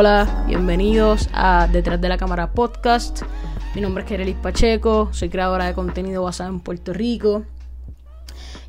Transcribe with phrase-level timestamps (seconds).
[0.00, 3.22] hola, bienvenidos a Detrás de la Cámara Podcast.
[3.74, 7.44] Mi nombre es Kerelis Pacheco, soy creadora de contenido basado en Puerto Rico.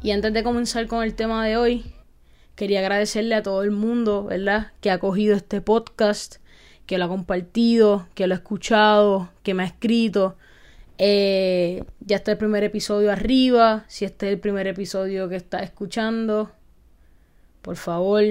[0.02, 1.94] Y antes de comenzar con el tema de hoy,
[2.56, 6.38] quería agradecerle a todo el mundo, ¿verdad?, que ha cogido este podcast,
[6.88, 10.36] que lo ha compartido, que lo ha escuchado, que me ha escrito.
[10.98, 13.86] Eh, ya está el primer episodio arriba.
[13.88, 16.50] Si este es el primer episodio que estás escuchando,
[17.62, 18.24] por favor,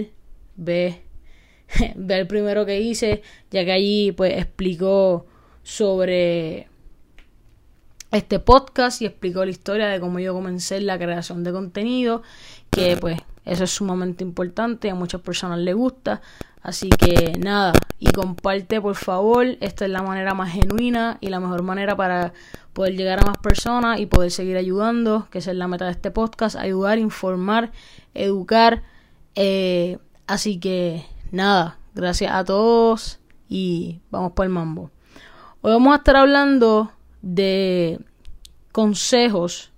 [0.57, 1.08] ve,
[1.97, 5.27] ve el primero que hice, ya que allí pues explico
[5.63, 6.69] sobre
[8.11, 12.23] este podcast y explico la historia de cómo yo comencé la creación de contenido,
[12.71, 16.23] que pues eso es sumamente importante, a muchas personas les gusta,
[16.63, 21.41] así que nada, y comparte por favor, esta es la manera más genuina y la
[21.41, 22.33] mejor manera para
[22.73, 25.93] poder llegar a más personas y poder seguir ayudando, que esa es la meta de
[25.93, 27.73] este podcast, ayudar, informar,
[28.15, 28.83] educar,
[29.35, 34.91] eh, así que nada, gracias a todos y vamos por el mambo.
[35.61, 38.01] Hoy vamos a estar hablando de
[38.73, 39.73] consejos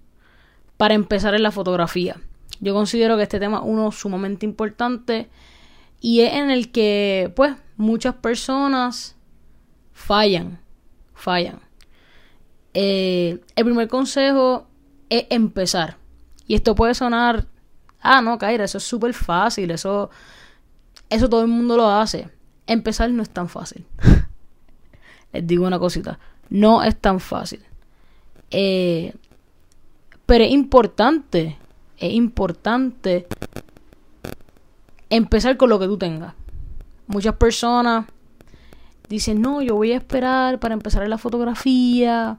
[0.77, 2.21] para empezar en la fotografía.
[2.61, 5.29] Yo considero que este tema es uno sumamente importante
[6.01, 9.17] y es en el que pues muchas personas
[9.93, 10.61] fallan,
[11.15, 11.61] fallan.
[12.75, 14.67] Eh, el primer consejo
[15.09, 15.97] es empezar.
[16.47, 17.47] Y esto puede sonar,
[18.01, 20.11] ah, no, Kaira, eso es súper fácil, eso,
[21.11, 22.29] eso todo el mundo lo hace.
[22.67, 23.85] Empezar no es tan fácil.
[25.33, 27.61] Les digo una cosita, no es tan fácil.
[28.51, 29.15] Eh,
[30.27, 31.59] pero es importante,
[31.99, 33.27] es importante
[35.09, 36.35] empezar con lo que tú tengas.
[37.07, 38.07] Muchas personas
[39.09, 42.39] dicen, no, yo voy a esperar para empezar en la fotografía,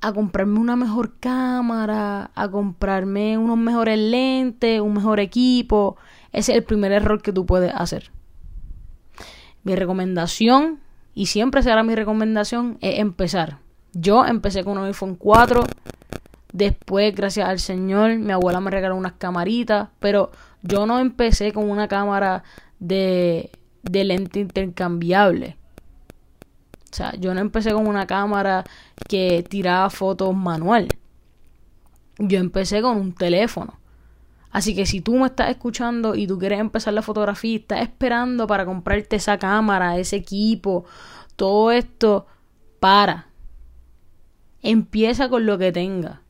[0.00, 5.96] a comprarme una mejor cámara, a comprarme unos mejores lentes, un mejor equipo.
[6.34, 8.10] Ese es el primer error que tú puedes hacer.
[9.62, 10.80] Mi recomendación,
[11.14, 13.58] y siempre será mi recomendación, es empezar.
[13.92, 15.62] Yo empecé con un iPhone 4.
[16.52, 19.90] Después, gracias al Señor, mi abuela me regaló unas camaritas.
[20.00, 20.32] Pero
[20.62, 22.42] yo no empecé con una cámara
[22.80, 23.52] de,
[23.84, 25.56] de lente intercambiable.
[26.90, 28.64] O sea, yo no empecé con una cámara
[29.08, 30.88] que tiraba fotos manual.
[32.18, 33.78] Yo empecé con un teléfono.
[34.54, 37.82] Así que si tú me estás escuchando y tú quieres empezar la fotografía y estás
[37.82, 40.84] esperando para comprarte esa cámara, ese equipo,
[41.34, 42.28] todo esto,
[42.78, 43.26] para.
[44.62, 46.22] Empieza con lo que tenga.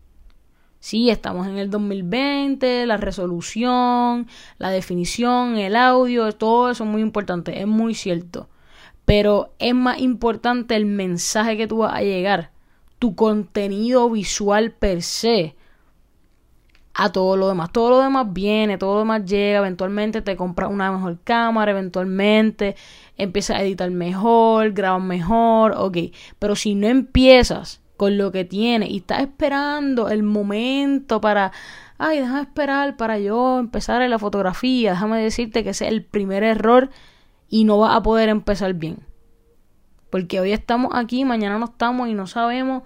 [0.81, 4.27] Sí, estamos en el 2020, la resolución,
[4.57, 8.49] la definición, el audio, todo eso es muy importante, es muy cierto.
[9.05, 12.53] Pero es más importante el mensaje que tú vas a llegar,
[12.99, 15.57] tu contenido visual per se,
[16.95, 17.73] a todo lo demás.
[17.73, 22.77] Todo lo demás viene, todo lo demás llega, eventualmente te compras una mejor cámara, eventualmente
[23.17, 25.99] empiezas a editar mejor, grabas mejor, ok.
[26.39, 31.53] Pero si no empiezas con lo que tiene y estás esperando el momento para,
[31.99, 36.05] ay, déjame esperar para yo empezar en la fotografía, déjame decirte que ese es el
[36.05, 36.91] primer error
[37.49, 38.99] y no vas a poder empezar bien.
[40.11, 42.85] Porque hoy estamos aquí, mañana no estamos y no sabemos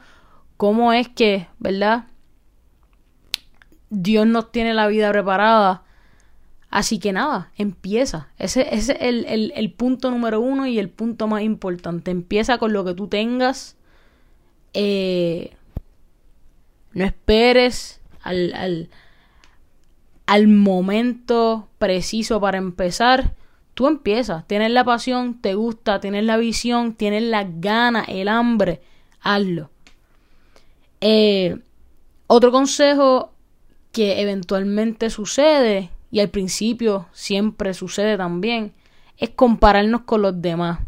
[0.57, 2.07] cómo es que, ¿verdad?
[3.91, 5.83] Dios nos tiene la vida preparada.
[6.71, 8.29] Así que nada, empieza.
[8.39, 12.11] Ese, es el, punto número uno y el punto más importante.
[12.11, 13.79] Empieza con lo que tú tengas
[14.75, 15.57] eh,
[16.93, 18.89] no esperes al, al,
[20.27, 23.35] al momento preciso para empezar.
[23.75, 28.83] Tú empiezas, tienes la pasión, te gusta, tienes la visión, tienes la gana, el hambre,
[29.21, 29.71] hazlo.
[31.01, 31.59] Eh,
[32.27, 33.33] otro consejo
[33.93, 38.73] que eventualmente sucede, y al principio siempre sucede también,
[39.17, 40.81] es compararnos con los demás.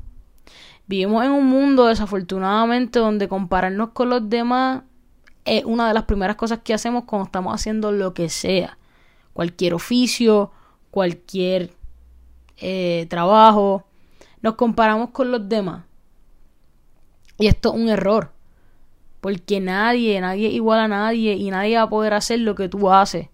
[0.86, 4.82] Vivimos en un mundo desafortunadamente donde compararnos con los demás
[5.44, 8.78] es una de las primeras cosas que hacemos cuando estamos haciendo lo que sea.
[9.32, 10.50] Cualquier oficio,
[10.90, 11.72] cualquier
[12.58, 13.86] eh, trabajo.
[14.42, 15.84] Nos comparamos con los demás.
[17.38, 18.32] Y esto es un error.
[19.20, 22.68] Porque nadie, nadie es igual a nadie y nadie va a poder hacer lo que
[22.68, 23.28] tú haces.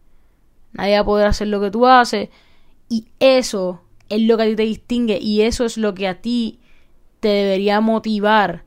[0.73, 2.29] Nadie va a poder hacer lo que tú haces.
[2.89, 6.21] Y eso es lo que a ti te distingue y eso es lo que a
[6.21, 6.61] ti
[7.21, 8.65] te debería motivar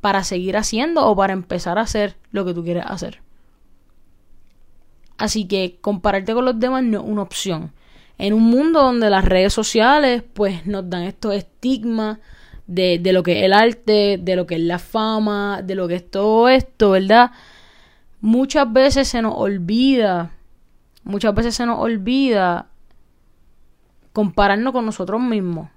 [0.00, 3.22] para seguir haciendo o para empezar a hacer lo que tú quieres hacer.
[5.18, 7.72] Así que compararte con los demás no es una opción.
[8.16, 12.18] En un mundo donde las redes sociales pues nos dan estos estigmas
[12.70, 15.88] de, de lo que es el arte, de lo que es la fama, de lo
[15.88, 17.32] que es todo esto, ¿verdad?
[18.20, 20.32] Muchas veces se nos olvida,
[21.02, 22.68] muchas veces se nos olvida
[24.12, 25.68] compararnos con nosotros mismos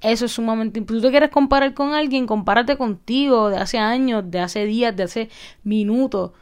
[0.00, 0.98] Eso es sumamente importante.
[0.98, 4.94] Si tú te quieres comparar con alguien, compárate contigo de hace años, de hace días,
[4.94, 5.30] de hace
[5.62, 6.32] minutos.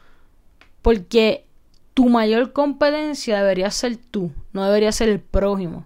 [0.81, 1.45] Porque
[1.93, 5.85] tu mayor competencia debería ser tú, no debería ser el prójimo.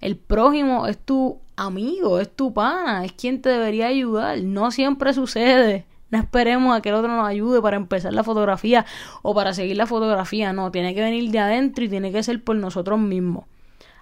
[0.00, 4.40] El prójimo es tu amigo, es tu pana, es quien te debería ayudar.
[4.42, 5.86] No siempre sucede.
[6.10, 8.86] No esperemos a que el otro nos ayude para empezar la fotografía
[9.22, 10.52] o para seguir la fotografía.
[10.52, 13.44] No, tiene que venir de adentro y tiene que ser por nosotros mismos.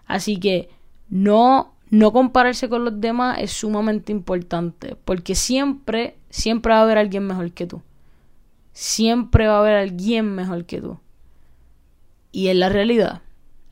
[0.06, 0.68] Así que
[1.08, 6.98] no no compararse con los demás es sumamente importante, porque siempre, siempre va a haber
[6.98, 7.82] alguien mejor que tú.
[8.72, 10.98] Siempre va a haber alguien mejor que tú.
[12.32, 13.22] Y es la realidad,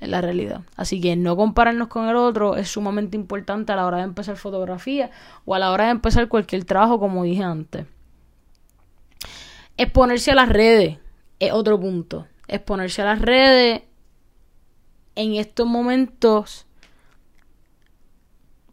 [0.09, 0.63] la realidad.
[0.77, 4.37] Así que no compararnos con el otro es sumamente importante a la hora de empezar
[4.37, 5.11] fotografía
[5.45, 7.87] o a la hora de empezar cualquier trabajo, como dije antes.
[9.77, 10.99] Exponerse a las redes
[11.41, 12.27] es otro punto.
[12.47, 13.83] Exponerse a las redes
[15.17, 16.67] en estos momentos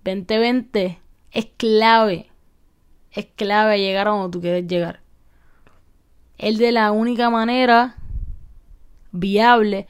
[0.03, 0.99] 2020
[1.31, 2.29] es clave.
[3.11, 5.01] Es clave llegar a donde tú quieres llegar.
[6.37, 7.97] Es de la única manera
[9.11, 9.87] viable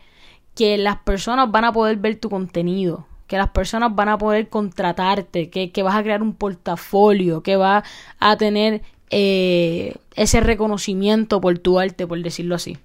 [0.55, 4.49] que las personas van a poder ver tu contenido, que las personas van a poder
[4.49, 7.83] contratarte, que, vas a crear un portafolio, que vas
[8.19, 12.77] a tener eh, ese reconocimiento por tu arte, por decirlo así.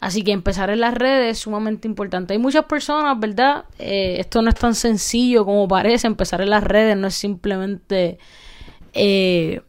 [0.00, 2.34] Así que empezar en las redes es sumamente importante.
[2.34, 3.64] Hay muchas personas, ¿verdad?
[3.78, 6.06] Eh, esto no es tan sencillo como parece.
[6.06, 8.18] Empezar en las redes no es simplemente
[8.92, 9.62] eh,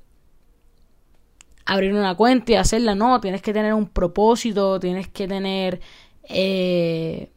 [1.65, 2.95] abrir una cuenta y hacerla.
[2.95, 5.79] No, tienes que tener un propósito, tienes que tener
[6.29, 7.31] eh,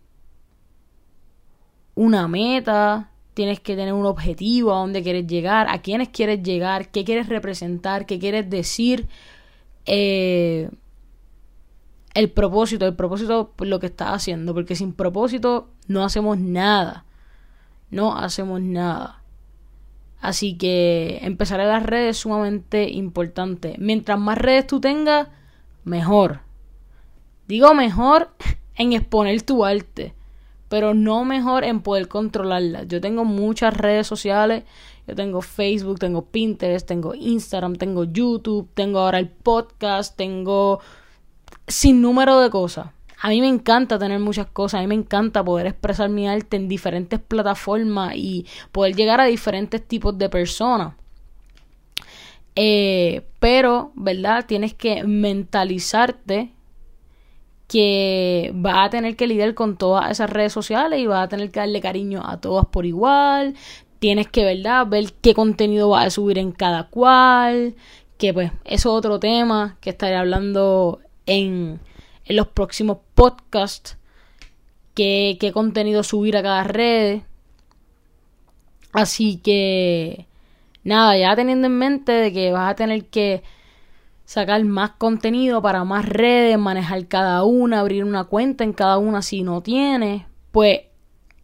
[1.94, 6.90] una meta, tienes que tener un objetivo a dónde quieres llegar, a quiénes quieres llegar,
[6.90, 9.08] qué quieres representar, qué quieres decir.
[9.86, 10.70] Eh,
[12.14, 17.04] el propósito, el propósito por lo que estás haciendo, porque sin propósito no hacemos nada.
[17.90, 19.22] No hacemos nada.
[20.20, 23.76] Así que empezar en las redes es sumamente importante.
[23.78, 25.28] Mientras más redes tú tengas,
[25.84, 26.40] mejor.
[27.46, 28.30] Digo mejor
[28.78, 30.14] en exponer tu arte,
[30.68, 32.88] pero no mejor en poder controlarlas.
[32.88, 34.64] Yo tengo muchas redes sociales.
[35.08, 40.80] Yo tengo Facebook, tengo Pinterest, tengo Instagram, tengo YouTube, tengo ahora el podcast, tengo
[41.66, 42.88] sin número de cosas.
[43.20, 46.56] A mí me encanta tener muchas cosas, a mí me encanta poder expresar mi arte
[46.56, 50.94] en diferentes plataformas y poder llegar a diferentes tipos de personas.
[52.54, 54.44] Eh, pero, ¿verdad?
[54.46, 56.52] Tienes que mentalizarte
[57.68, 61.50] que vas a tener que lidiar con todas esas redes sociales y vas a tener
[61.50, 63.54] que darle cariño a todas por igual.
[63.98, 64.86] Tienes que, ¿verdad?
[64.86, 67.74] Ver qué contenido vas a subir en cada cual.
[68.16, 71.78] Que pues, eso es otro tema que estaré hablando en,
[72.26, 73.96] los próximos podcasts,
[74.94, 77.20] qué, qué contenido subir a cada red.
[78.92, 80.26] Así que,
[80.84, 83.42] nada, ya teniendo en mente de que vas a tener que
[84.28, 89.22] sacar más contenido para más redes, manejar cada una, abrir una cuenta en cada una
[89.22, 90.82] si no tienes, pues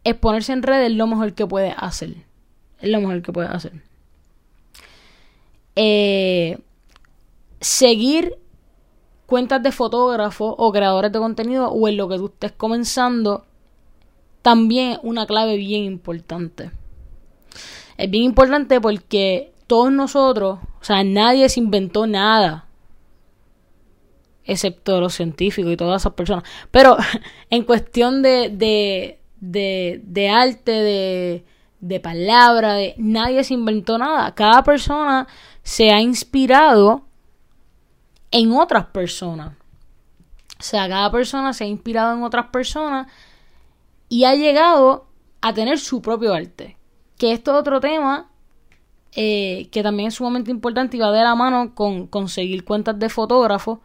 [0.04, 2.10] exponerse en redes es lo mejor que puedes hacer.
[2.80, 3.72] Es lo mejor que puedes hacer.
[5.76, 6.58] Eh,
[7.58, 8.36] seguir
[9.24, 13.46] cuentas de fotógrafos o creadores de contenido o en lo que tú estés comenzando,
[14.42, 16.70] también una clave bien importante.
[17.96, 22.64] Es bien importante porque todos nosotros, o sea, nadie se inventó nada,
[24.44, 26.44] excepto los científicos y todas esas personas.
[26.70, 26.96] Pero
[27.50, 31.44] en cuestión de, de, de, de arte, de,
[31.80, 34.34] de palabra, de, nadie se inventó nada.
[34.34, 35.26] Cada persona
[35.62, 37.04] se ha inspirado
[38.30, 39.54] en otras personas.
[40.58, 43.06] O sea, cada persona se ha inspirado en otras personas
[44.08, 45.06] y ha llegado
[45.40, 46.76] a tener su propio arte.
[47.18, 48.30] Que esto es otro tema
[49.16, 53.08] eh, que también es sumamente importante y va de la mano con conseguir cuentas de
[53.08, 53.78] fotógrafos.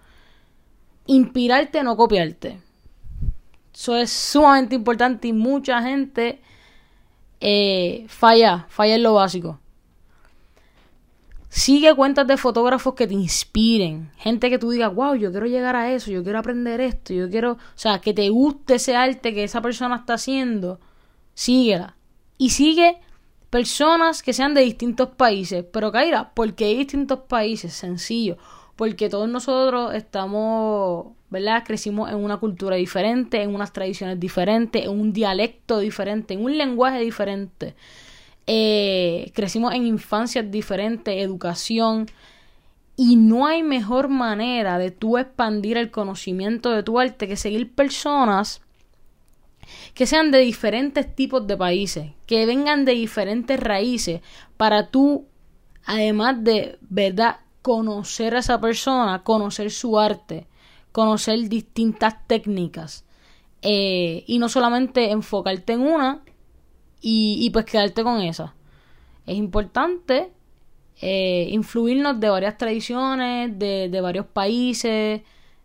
[1.10, 2.60] Inspirarte, no copiarte.
[3.74, 6.39] Eso es sumamente importante y mucha gente
[7.39, 9.60] eh, falla, falla en lo básico.
[11.50, 14.12] Sigue cuentas de fotógrafos que te inspiren.
[14.18, 17.28] Gente que tú digas, wow, yo quiero llegar a eso, yo quiero aprender esto, yo
[17.28, 20.80] quiero, o sea, que te guste ese arte que esa persona está haciendo.
[21.34, 21.96] Síguela.
[22.38, 23.00] Y sigue
[23.50, 25.66] personas que sean de distintos países.
[25.74, 27.74] Pero Kaira, ¿por qué hay distintos países?
[27.74, 28.38] Sencillo.
[28.80, 31.66] Porque todos nosotros estamos, ¿verdad?
[31.66, 36.58] Crecimos en una cultura diferente, en unas tradiciones diferentes, en un dialecto diferente, en un
[36.58, 37.76] lenguaje diferente.
[38.48, 42.06] Eh, crecimos en infancias diferentes, educación,
[42.96, 47.74] y no hay mejor manera de tú expandir el conocimiento de tu arte que seguir
[47.74, 48.62] personas
[49.94, 54.22] que sean de diferentes tipos de países, que vengan de diferentes raíces,
[54.56, 55.26] para tú,
[55.84, 60.48] además de, ¿verdad?, conocer a esa persona, conocer su arte,
[60.92, 63.06] conocer distintas técnicas.
[63.62, 66.24] Eh, y no solamente enfocarte en una
[67.00, 68.56] y, pues quedarte con esa.
[69.28, 70.32] Es importante
[71.00, 75.22] eh, influirnos de varias tradiciones, de, de varios países,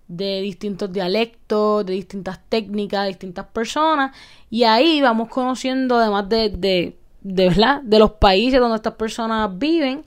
[0.06, 4.14] de distintos dialectos, de distintas técnicas, de distintas personas.
[4.50, 7.80] Y ahí vamos conociendo, además de, de, de, ¿verdad?
[7.80, 10.04] de los países donde estas personas viven,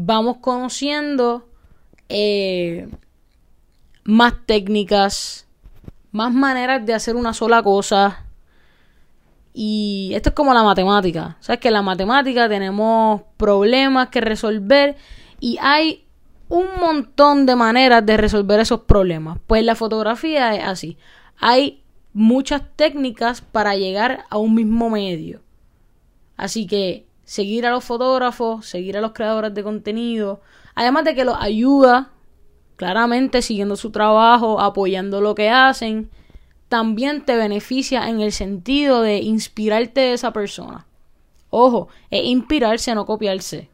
[0.00, 1.48] vamos conociendo
[2.08, 2.88] eh,
[4.04, 5.48] más técnicas,
[6.12, 8.24] más maneras de hacer una sola cosa.
[9.52, 11.36] Y esto es como la matemática.
[11.40, 14.96] Sabes que en la matemática tenemos problemas que resolver
[15.40, 16.06] y hay
[16.48, 19.38] un montón de maneras de resolver esos problemas.
[19.48, 20.96] Pues la fotografía es así.
[21.38, 25.42] Hay muchas técnicas para llegar a un mismo medio.
[26.36, 30.40] Así que seguir a los fotógrafos, seguir a los creadores de contenido,
[30.74, 32.10] además de que los ayuda
[32.76, 36.08] claramente siguiendo su trabajo, apoyando lo que hacen,
[36.70, 40.86] también te beneficia en el sentido de inspirarte de esa persona.
[41.50, 43.68] Ojo, es inspirarse, no copiarse.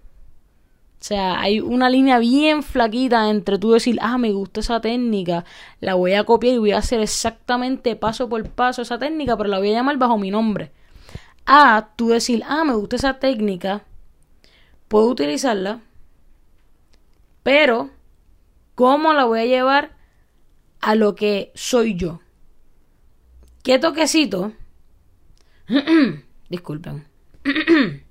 [1.01, 5.45] O sea, hay una línea bien flaquita entre tú decir, ah, me gusta esa técnica,
[5.79, 9.49] la voy a copiar y voy a hacer exactamente paso por paso esa técnica, pero
[9.49, 10.73] la voy a llamar bajo mi nombre.
[11.47, 13.85] A tú decir, ah, me gusta esa técnica,
[14.89, 15.81] puedo utilizarla,
[17.43, 17.91] pero
[18.75, 19.97] ¿cómo la voy a llevar
[20.81, 22.21] a lo que soy yo?
[23.63, 24.53] ¿Qué toquecito?
[26.49, 27.07] Disculpen.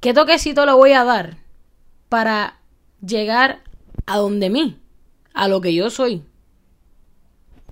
[0.00, 1.38] ¿Qué toquecito le voy a dar
[2.08, 2.60] para
[3.00, 3.62] llegar
[4.06, 4.80] a donde mí,
[5.32, 6.24] a lo que yo soy.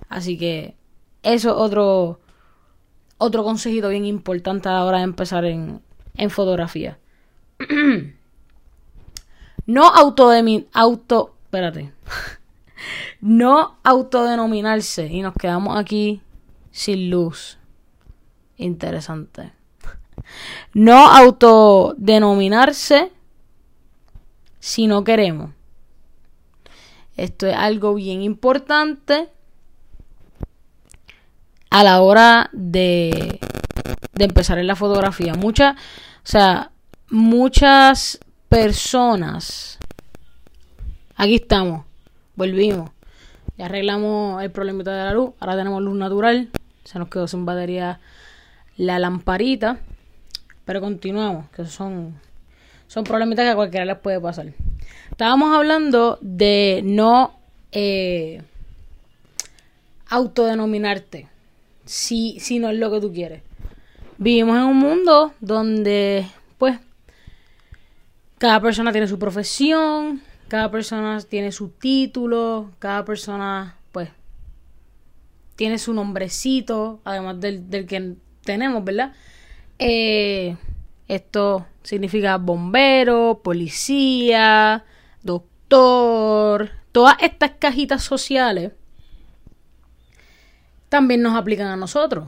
[0.09, 0.75] Así que
[1.23, 2.20] eso es otro,
[3.21, 5.81] otro consejito bien importante a la hora de empezar en,
[6.15, 6.97] en fotografía.
[9.65, 10.31] no auto
[11.43, 11.93] espérate.
[13.21, 16.21] no autodenominarse y nos quedamos aquí
[16.71, 17.57] sin luz.
[18.57, 19.53] Interesante.
[20.73, 23.11] No autodenominarse
[24.59, 25.51] si no queremos.
[27.17, 29.29] Esto es algo bien importante
[31.71, 33.39] a la hora de,
[34.13, 35.33] de empezar en la fotografía.
[35.33, 35.79] Muchas, o
[36.23, 36.69] sea,
[37.09, 39.79] muchas personas.
[41.15, 41.85] Aquí estamos.
[42.35, 42.91] Volvimos.
[43.57, 45.31] Ya arreglamos el problemita de la luz.
[45.39, 46.49] Ahora tenemos luz natural.
[46.83, 47.99] Se nos quedó sin batería
[48.77, 49.79] la lamparita.
[50.65, 52.19] Pero continuamos, que son
[52.87, 54.47] son problemitas que a cualquiera les puede pasar.
[55.09, 57.39] Estábamos hablando de no
[57.71, 58.41] eh,
[60.09, 61.30] autodenominarte
[61.91, 63.43] si, si no es lo que tú quieres.
[64.17, 66.25] Vivimos en un mundo donde,
[66.57, 66.79] pues,
[68.37, 74.07] cada persona tiene su profesión, cada persona tiene su título, cada persona, pues,
[75.57, 79.11] tiene su nombrecito, además del, del que tenemos, ¿verdad?
[79.77, 80.55] Eh,
[81.09, 84.85] esto significa bombero, policía,
[85.23, 86.69] doctor.
[86.93, 88.71] Todas estas cajitas sociales
[90.91, 92.27] también nos aplican a nosotros.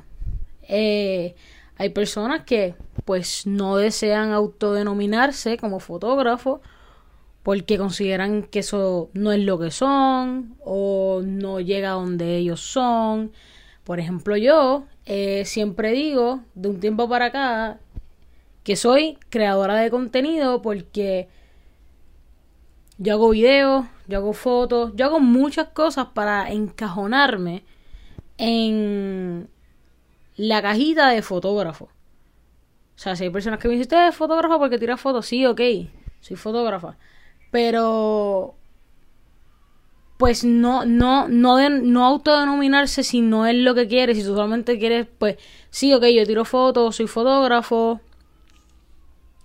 [0.69, 1.35] Eh,
[1.75, 6.61] hay personas que pues no desean autodenominarse como fotógrafo
[7.43, 12.61] porque consideran que eso no es lo que son o no llega a donde ellos
[12.61, 13.33] son.
[13.83, 17.79] Por ejemplo, yo eh, siempre digo, de un tiempo para acá,
[18.63, 21.27] que soy creadora de contenido porque
[22.97, 27.65] yo hago videos, yo hago fotos, yo hago muchas cosas para encajonarme
[28.37, 29.49] en
[30.35, 31.85] la cajita de fotógrafo.
[31.85, 35.25] O sea, si hay personas que me dicen, ¿usted es fotógrafo porque tira fotos?
[35.25, 35.61] Sí, ok,
[36.21, 36.97] soy fotógrafa.
[37.51, 38.55] Pero,
[40.17, 44.17] pues no, no, no, no autodenominarse si no es lo que quieres.
[44.17, 45.37] Si tú solamente quieres, pues,
[45.69, 47.99] sí, ok, yo tiro fotos, soy fotógrafo,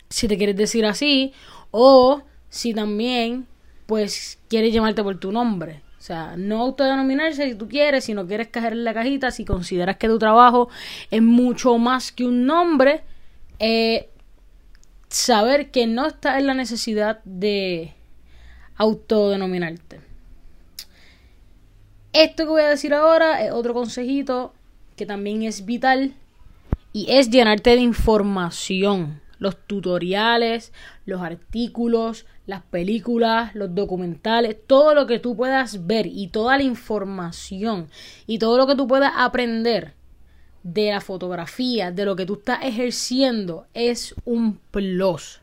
[0.09, 1.33] si te quieres decir así,
[1.71, 3.47] o si también,
[3.87, 5.83] pues, quieres llamarte por tu nombre.
[5.99, 9.45] O sea, no autodenominarse si tú quieres, si no quieres caer en la cajita, si
[9.45, 10.69] consideras que tu trabajo
[11.11, 13.03] es mucho más que un nombre,
[13.59, 14.09] eh,
[15.09, 17.95] saber que no estás en la necesidad de
[18.77, 20.01] autodenominarte.
[22.13, 24.55] Esto que voy a decir ahora es otro consejito
[24.97, 26.15] que también es vital
[26.93, 30.73] y es llenarte de información los tutoriales,
[31.07, 36.63] los artículos, las películas, los documentales, todo lo que tú puedas ver y toda la
[36.63, 37.91] información
[38.27, 39.93] y todo lo que tú puedas aprender
[40.63, 45.43] de la fotografía, de lo que tú estás ejerciendo, es un plus.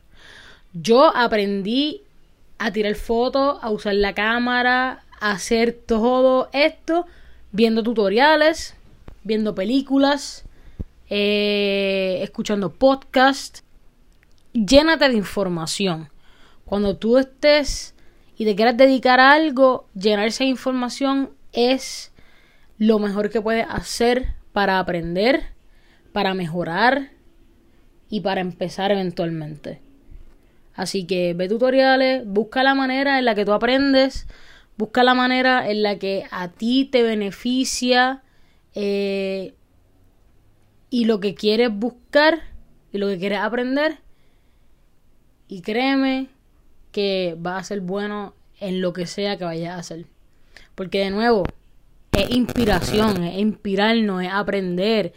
[0.72, 2.02] Yo aprendí
[2.58, 7.06] a tirar fotos, a usar la cámara, a hacer todo esto
[7.52, 8.74] viendo tutoriales,
[9.22, 10.44] viendo películas,
[11.08, 13.62] eh, escuchando podcasts.
[14.52, 16.10] Llénate de información.
[16.66, 17.94] Cuando tú estés
[18.36, 22.12] y te quieras dedicar a algo, llenar esa información es
[22.76, 25.44] lo mejor que puedes hacer para aprender,
[26.12, 27.12] para mejorar
[28.10, 29.80] y para empezar eventualmente.
[30.74, 34.26] Así que ve tutoriales, busca la manera en la que tú aprendes,
[34.76, 38.24] busca la manera en la que a ti te beneficia
[38.74, 39.54] eh,
[40.90, 42.40] y lo que quieres buscar
[42.92, 43.98] y lo que quieres aprender.
[45.48, 46.35] Y créeme
[46.96, 50.06] que va a ser bueno en lo que sea que vayas a hacer.
[50.74, 51.44] Porque de nuevo,
[52.12, 55.12] es inspiración, es inspirarnos, es aprender.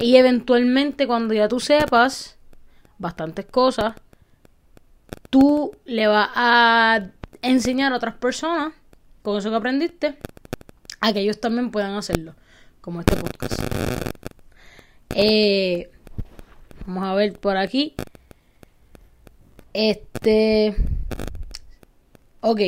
[0.00, 2.38] Y eventualmente cuando ya tú sepas
[2.98, 3.94] bastantes cosas,
[5.28, 7.08] tú le vas a
[7.42, 8.72] enseñar a otras personas
[9.22, 10.16] con eso que aprendiste
[11.00, 12.36] a que ellos también puedan hacerlo,
[12.80, 13.60] como este podcast.
[15.12, 15.90] Eh,
[16.86, 17.96] vamos a ver por aquí.
[19.72, 20.95] Este.
[22.40, 22.60] Ok,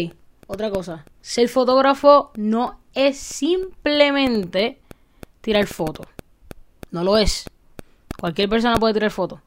[0.47, 1.05] otra cosa.
[1.21, 4.81] Ser fotógrafo no es simplemente
[5.41, 6.07] tirar fotos.
[6.91, 7.45] No lo es.
[8.19, 9.41] Cualquier persona puede tirar fotos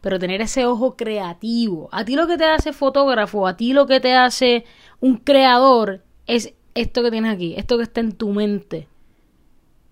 [0.00, 1.88] pero tener ese ojo creativo.
[1.92, 4.64] A ti lo que te hace fotógrafo, a ti lo que te hace
[5.00, 8.88] un creador es esto que tienes aquí, esto que está en tu mente.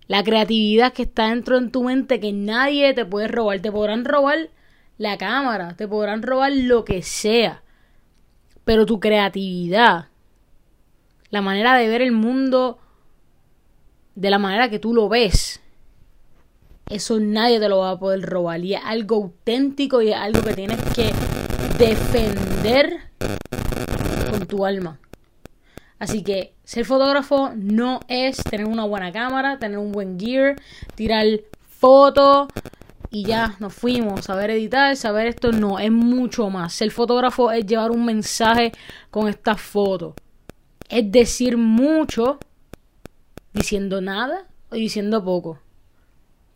[0.07, 3.61] La creatividad que está dentro de tu mente que nadie te puede robar.
[3.61, 4.49] Te podrán robar
[4.97, 7.60] la cámara, te podrán robar lo que sea.
[8.65, 10.07] Pero tu creatividad,
[11.29, 12.79] la manera de ver el mundo
[14.15, 15.61] de la manera que tú lo ves,
[16.89, 18.59] eso nadie te lo va a poder robar.
[18.59, 21.11] Y es algo auténtico y es algo que tienes que
[21.77, 22.99] defender
[24.29, 24.99] con tu alma.
[25.99, 30.55] Así que ser fotógrafo no es tener una buena cámara, tener un buen gear,
[30.95, 31.25] tirar
[31.69, 32.47] fotos
[33.11, 34.25] y ya nos fuimos.
[34.25, 36.73] Saber editar, saber esto, no, es mucho más.
[36.73, 38.71] Ser fotógrafo es llevar un mensaje
[39.11, 40.15] con esta foto.
[40.89, 42.39] Es decir mucho
[43.53, 45.59] diciendo nada o diciendo poco.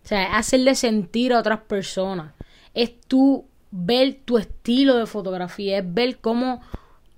[0.04, 2.34] O sea, es hacerle sentir a otras personas.
[2.74, 6.62] Es tú ver tu estilo de fotografía, es ver cómo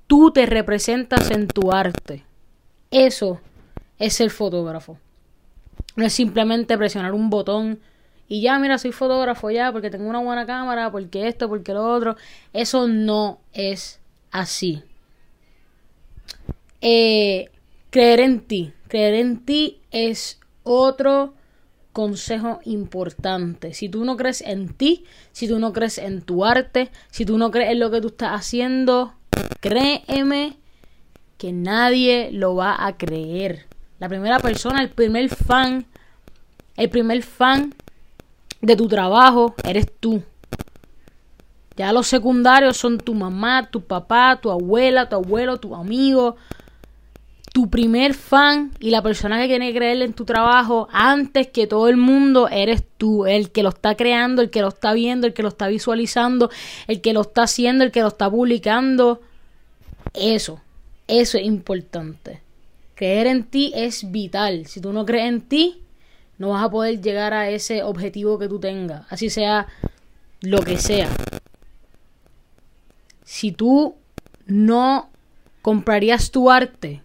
[0.07, 2.23] tú te representas en tu arte.
[2.89, 3.39] Eso
[3.99, 4.97] es ser fotógrafo.
[5.95, 7.79] No es simplemente presionar un botón
[8.27, 11.85] y ya, mira, soy fotógrafo ya porque tengo una buena cámara, porque esto, porque lo
[11.93, 12.17] otro.
[12.51, 13.99] Eso no es
[14.31, 14.83] así.
[16.81, 17.49] Eh,
[17.89, 18.73] creer en ti.
[18.89, 21.33] Creer en ti es otro
[21.93, 23.73] consejo importante.
[23.73, 27.37] Si tú no crees en ti, si tú no crees en tu arte, si tú
[27.37, 29.13] no crees en lo que tú estás haciendo,
[29.61, 30.57] créeme
[31.37, 33.65] que nadie lo va a creer.
[33.99, 35.85] La primera persona, el primer fan,
[36.75, 37.73] el primer fan
[38.61, 40.23] de tu trabajo eres tú.
[41.75, 46.35] Ya los secundarios son tu mamá, tu papá, tu abuela, tu abuelo, tu amigo,
[47.53, 51.67] tu primer fan y la persona que tiene que creer en tu trabajo antes que
[51.67, 55.27] todo el mundo eres tú, el que lo está creando, el que lo está viendo,
[55.27, 56.49] el que lo está visualizando,
[56.87, 59.21] el que lo está haciendo, el que lo está publicando.
[60.13, 60.61] Eso,
[61.07, 62.41] eso es importante.
[62.95, 64.65] Creer en ti es vital.
[64.65, 65.81] Si tú no crees en ti,
[66.37, 69.67] no vas a poder llegar a ese objetivo que tú tengas, así sea
[70.41, 71.09] lo que sea.
[73.23, 73.95] Si tú
[74.45, 75.09] no
[75.61, 77.01] comprarías tu arte,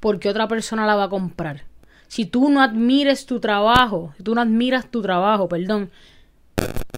[0.00, 1.64] porque otra persona la va a comprar.
[2.08, 5.90] Si tú no admires tu trabajo, si tú no admiras tu trabajo, perdón,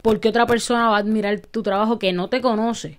[0.02, 2.98] porque otra persona va a admirar tu trabajo que no te conoce.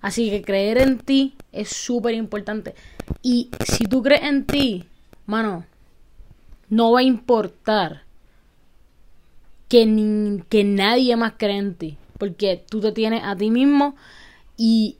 [0.00, 2.74] Así que creer en ti es súper importante.
[3.22, 4.84] Y si tú crees en ti,
[5.26, 5.64] mano,
[6.70, 8.04] no va a importar
[9.68, 11.98] que, que nadie más cree en ti.
[12.18, 13.96] Porque tú te tienes a ti mismo
[14.56, 14.98] y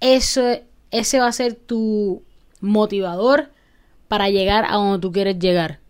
[0.00, 0.42] eso,
[0.90, 2.22] ese va a ser tu
[2.60, 3.50] motivador
[4.08, 5.80] para llegar a donde tú quieres llegar.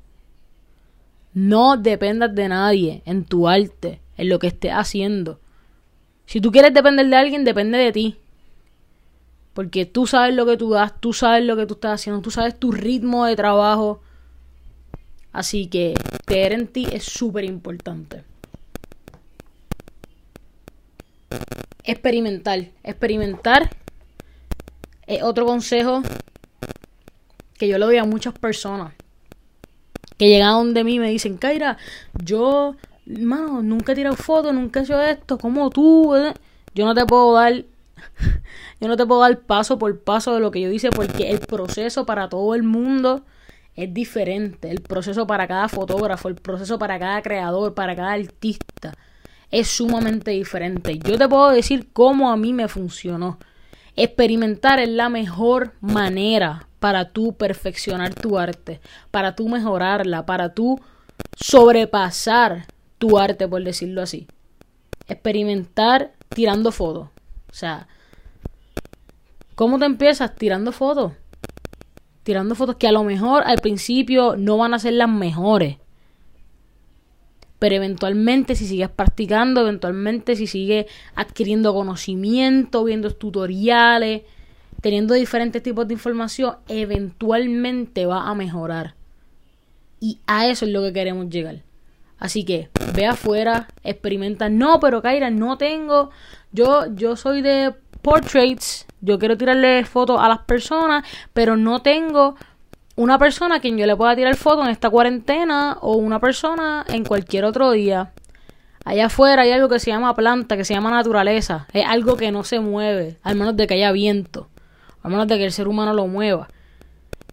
[1.35, 5.41] No dependas de nadie en tu arte, en lo que estés haciendo.
[6.27, 8.17] Si tú quieres depender de alguien, depende de ti.
[9.55, 12.31] Porque tú sabes lo que tú das, tú sabes lo que tú estás haciendo, tú
[12.31, 14.03] sabes tu ritmo de trabajo.
[15.33, 15.95] Así que
[16.27, 18.23] creer en ti es súper importante.
[21.85, 22.67] Experimentar.
[22.85, 23.71] Experimentar
[25.07, 26.03] es otro consejo
[27.59, 28.93] que yo le doy a muchas personas
[30.17, 31.79] Que llegan donde mí y me dicen, Kaira,
[32.23, 36.15] yo, mano, nunca he tirado fotos, nunca he hecho esto, como tú.
[36.15, 36.35] Eh?
[36.75, 37.53] Yo no te puedo dar,
[38.81, 41.41] yo no te puedo dar paso por paso de lo que yo hice porque el
[41.41, 43.25] proceso para todo el mundo
[43.77, 44.71] es diferente.
[44.71, 48.95] El proceso para cada fotógrafo, el proceso para cada creador, para cada artista
[49.51, 50.99] es sumamente diferente.
[50.99, 53.39] Yo te puedo decir cómo a mí me funcionó.
[53.95, 58.81] Experimentar es la mejor manera para tú perfeccionar tu arte,
[59.11, 60.81] para tú mejorarla, para tú
[61.37, 62.67] sobrepasar
[62.99, 64.27] tu arte, por decirlo así.
[65.07, 67.09] Experimentar tirando fotos.
[67.51, 67.87] O sea,
[69.55, 70.35] ¿cómo te empiezas?
[70.35, 71.13] Tirando fotos.
[72.23, 75.79] Tirando fotos que a lo mejor al principio no van a ser las mejores
[77.63, 84.23] pero eventualmente si sigues practicando, eventualmente si sigues adquiriendo conocimiento, viendo tutoriales,
[84.81, 88.97] teniendo diferentes tipos de información, eventualmente va a mejorar.
[90.01, 91.63] Y a eso es lo que queremos llegar.
[92.19, 94.49] Así que ve afuera, experimenta.
[94.49, 96.11] No, pero Kaira, no tengo.
[96.51, 98.87] Yo, yo soy de portraits.
[99.03, 102.37] Yo quiero tirarle fotos a las personas, pero no tengo
[102.95, 106.85] una persona a quien yo le pueda tirar foto en esta cuarentena o una persona
[106.89, 108.13] en cualquier otro día.
[108.85, 111.67] Allá afuera hay algo que se llama planta, que se llama naturaleza.
[111.73, 114.49] Es algo que no se mueve, al menos de que haya viento,
[115.03, 116.49] al menos de que el ser humano lo mueva.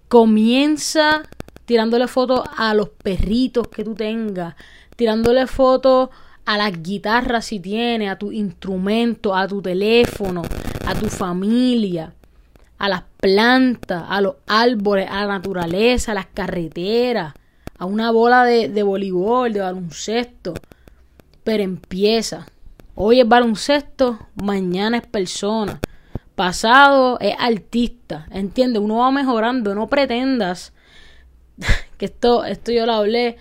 [0.08, 1.24] Comienza
[1.66, 4.56] tirándole fotos a los perritos que tú tengas,
[4.96, 6.10] tirándole fotos
[6.46, 10.42] a las guitarras si tienes, a tu instrumento, a tu teléfono,
[10.90, 12.14] a tu familia
[12.80, 17.34] a las plantas, a los árboles, a la naturaleza, a las carreteras,
[17.78, 20.54] a una bola de, de voleibol, de baloncesto.
[21.44, 22.48] Pero empieza.
[22.96, 25.80] Hoy es baloncesto, mañana es persona.
[26.36, 28.26] Pasado es artista.
[28.32, 28.82] ¿Entiendes?
[28.82, 29.76] Uno va mejorando.
[29.76, 30.74] No pretendas
[31.98, 33.38] que esto, esto yo lo hablé.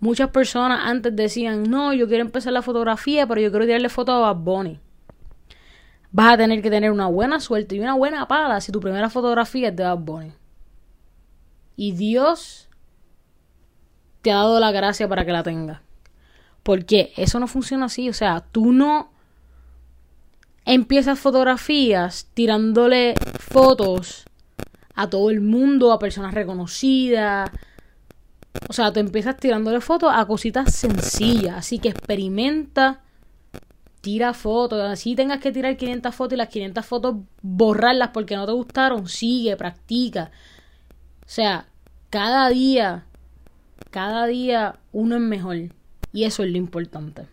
[0.00, 4.14] Muchas personas antes decían, no, yo quiero empezar la fotografía, pero yo quiero tirarle fotos
[4.14, 4.80] a Bad Bunny
[6.12, 9.10] vas a tener que tener una buena suerte y una buena pala si tu primera
[9.10, 10.32] fotografía es de Bad Bunny.
[11.76, 12.68] Y Dios
[14.22, 15.80] te ha dado la gracia para que la tengas.
[16.62, 18.08] Porque eso no funciona así.
[18.08, 19.10] O sea, tú no
[20.64, 24.24] empiezas fotografías tirándole fotos
[24.94, 27.50] a todo el mundo, a personas reconocidas.
[28.68, 31.56] O sea, tú empiezas tirándole fotos a cositas sencillas.
[31.56, 33.00] Así que experimenta
[34.00, 38.46] tira fotos, así tengas que tirar 500 fotos y las 500 fotos borrarlas porque no
[38.46, 40.30] te gustaron, sigue, practica.
[41.20, 41.66] O sea,
[42.08, 43.06] cada día,
[43.90, 45.56] cada día uno es mejor.
[46.12, 47.26] Y eso es lo importante.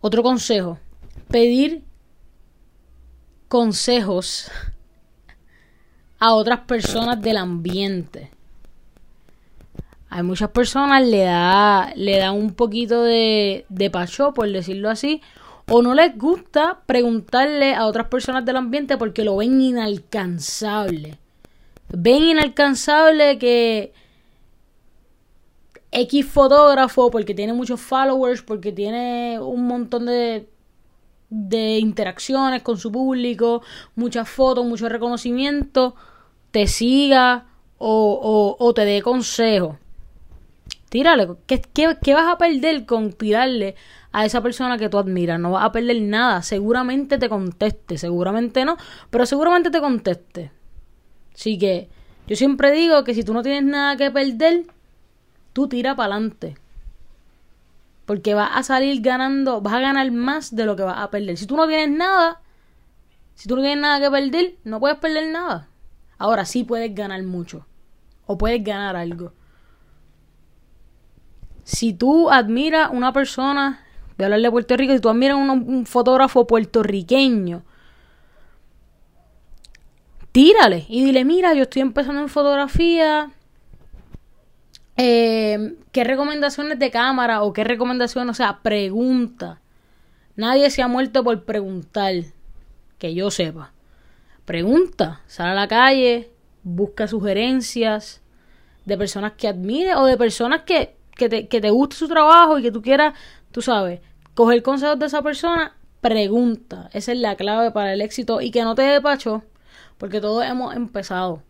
[0.00, 0.78] Otro consejo,
[1.28, 1.84] pedir
[3.46, 4.50] consejos
[6.18, 8.30] a otras personas del ambiente
[10.14, 15.22] hay muchas personas le da, le da un poquito de, de pacho, por decirlo así,
[15.70, 21.16] o no les gusta preguntarle a otras personas del ambiente porque lo ven inalcanzable.
[21.88, 23.94] Ven inalcanzable que
[25.92, 30.46] X fotógrafo, porque tiene muchos followers, porque tiene un montón de,
[31.30, 33.62] de interacciones con su público,
[33.94, 35.94] muchas fotos, mucho reconocimiento,
[36.50, 37.46] te siga
[37.78, 39.76] o, o, o te dé consejos.
[40.92, 41.26] Tírale.
[41.46, 43.76] ¿Qué, vas a perder con tirarle
[44.12, 45.40] a esa persona que tú admiras?
[45.40, 46.42] No vas a perder nada.
[46.42, 48.76] Seguramente te conteste, seguramente no,
[49.08, 50.52] pero seguramente te conteste.
[51.34, 51.88] Así que
[52.26, 54.66] yo siempre digo que si tú no tienes nada que perder,
[55.54, 56.58] tú tira para adelante.
[58.04, 61.38] Porque vas a salir ganando, vas a ganar más de lo que vas a perder.
[61.38, 62.42] Si tú no tienes nada,
[63.34, 65.70] si tú no tienes nada que perder, no puedes perder nada.
[66.18, 67.64] Ahora sí puedes ganar mucho.
[68.26, 69.32] O puedes ganar algo
[71.64, 73.84] si tú admiras una persona,
[74.16, 77.62] voy a hablar de Puerto Rico, si tú admiras un, un fotógrafo puertorriqueño,
[80.32, 83.30] tírale y dile, mira, yo estoy empezando en fotografía,
[84.96, 88.32] eh, ¿qué recomendaciones de cámara o qué recomendaciones?
[88.32, 89.60] O sea, pregunta.
[90.36, 92.14] Nadie se ha muerto por preguntar,
[92.98, 93.72] que yo sepa.
[94.44, 96.30] Pregunta, sal a la calle,
[96.62, 98.22] busca sugerencias
[98.84, 102.58] de personas que admire o de personas que que te, que te guste su trabajo
[102.58, 103.14] y que tú quieras,
[103.50, 104.00] tú sabes,
[104.34, 106.90] coger consejos de esa persona, pregunta.
[106.92, 109.42] Esa es la clave para el éxito y que no te dé pacho,
[109.98, 111.42] porque todos hemos empezado.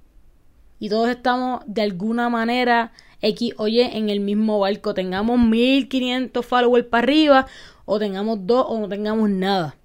[0.79, 4.95] Y todos estamos de alguna manera X, oye, en el mismo barco.
[4.95, 7.47] Tengamos 1500 followers para arriba,
[7.85, 9.77] o tengamos dos, o no tengamos nada.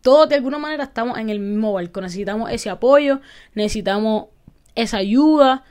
[0.00, 2.00] Todos de alguna manera estamos en el mismo barco.
[2.00, 3.20] Necesitamos ese apoyo,
[3.54, 4.26] necesitamos
[4.74, 5.64] esa ayuda,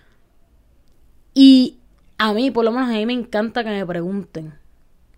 [1.34, 1.78] Y
[2.18, 4.54] a mí, por lo menos a mí me encanta que me pregunten.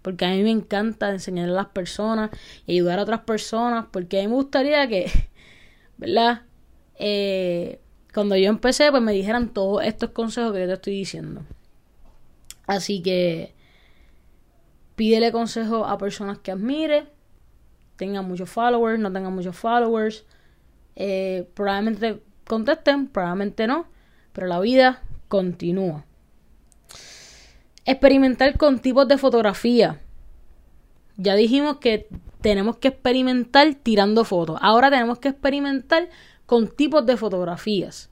[0.02, 2.32] Porque a mí me encanta enseñar a las personas
[2.66, 3.86] y ayudar a otras personas.
[3.92, 5.12] Porque a mí me gustaría que,
[5.98, 6.44] ¿verdad?
[6.96, 7.80] Eh,
[8.14, 11.42] cuando yo empecé, pues me dijeran todos estos consejos que yo te estoy diciendo.
[12.68, 13.54] Así que
[14.96, 17.08] pídele consejo a personas que admire,
[17.96, 20.26] tengan muchos followers, no tengan muchos followers.
[20.96, 23.88] Eh, probablemente contesten, probablemente no,
[24.34, 26.06] pero la vida continúa.
[27.90, 30.00] Experimentar con tipos de fotografía.
[31.18, 32.08] Ya dijimos que
[32.40, 34.60] tenemos que experimentar tirando fotos.
[34.62, 36.08] Ahora tenemos que experimentar
[36.46, 38.12] con tipos de fotografías.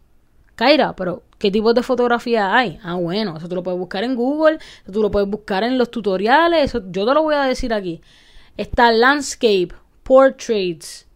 [0.56, 2.80] Kaira, pero ¿qué tipos de fotografía hay?
[2.82, 5.78] Ah, bueno, eso tú lo puedes buscar en Google, eso tú lo puedes buscar en
[5.78, 8.02] los tutoriales, eso yo te lo voy a decir aquí.
[8.58, 9.70] Está landscape,
[10.02, 11.08] portraits,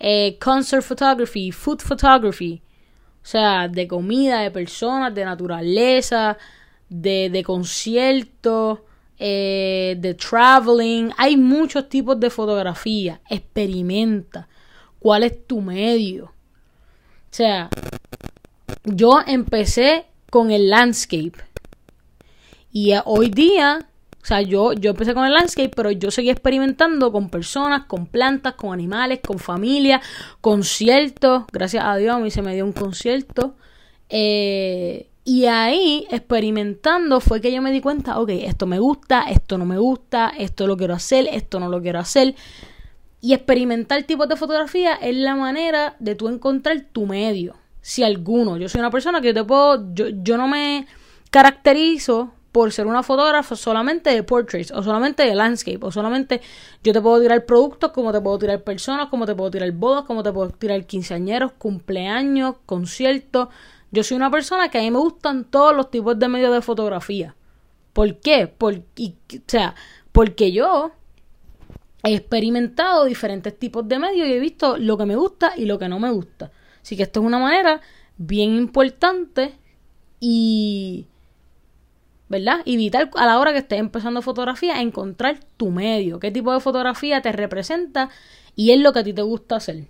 [0.00, 2.60] eh, concert photography, food photography,
[3.22, 6.36] o sea, de comida, de personas, de naturaleza,
[6.88, 8.80] de, de conciertos,
[9.18, 11.10] eh, de traveling.
[11.16, 13.20] Hay muchos tipos de fotografía.
[13.28, 14.48] Experimenta.
[14.98, 16.26] ¿Cuál es tu medio?
[16.26, 17.68] O sea,
[18.84, 21.34] yo empecé con el landscape.
[22.70, 23.88] Y hoy día,
[24.22, 28.06] o sea, yo, yo empecé con el landscape, pero yo seguí experimentando con personas, con
[28.06, 30.00] plantas, con animales, con familia,
[30.40, 31.44] conciertos.
[31.52, 33.56] Gracias a Dios a mí se me dio un concierto.
[34.10, 39.58] Eh, y ahí, experimentando, fue que yo me di cuenta, ok, esto me gusta, esto
[39.58, 42.34] no me gusta, esto lo quiero hacer, esto no lo quiero hacer.
[43.20, 47.56] Y experimentar tipos de fotografía es la manera de tú encontrar tu medio.
[47.82, 48.56] Si alguno.
[48.56, 49.92] Yo soy una persona que yo te puedo.
[49.92, 50.86] Yo, yo no me
[51.30, 56.40] caracterizo por ser una fotógrafa solamente de portraits o solamente de landscape o solamente
[56.82, 60.04] yo te puedo tirar productos como te puedo tirar personas como te puedo tirar bodas
[60.04, 63.48] como te puedo tirar quinceañeros cumpleaños conciertos
[63.90, 66.62] yo soy una persona que a mí me gustan todos los tipos de medios de
[66.62, 67.34] fotografía
[67.92, 68.46] ¿por qué?
[68.46, 69.12] Por, o
[69.46, 69.74] sea
[70.12, 70.92] porque yo
[72.02, 75.78] he experimentado diferentes tipos de medios y he visto lo que me gusta y lo
[75.78, 76.50] que no me gusta.
[76.82, 77.80] Así que esto es una manera
[78.16, 79.54] bien importante
[80.20, 81.06] y,
[82.28, 82.60] ¿verdad?
[82.64, 86.60] Y vital a la hora que estés empezando fotografía, encontrar tu medio, qué tipo de
[86.60, 88.10] fotografía te representa
[88.54, 89.86] y es lo que a ti te gusta hacer.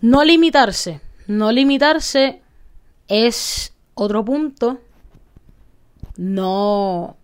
[0.00, 2.42] No limitarse, no limitarse
[3.08, 4.80] es otro punto.
[6.16, 7.16] No,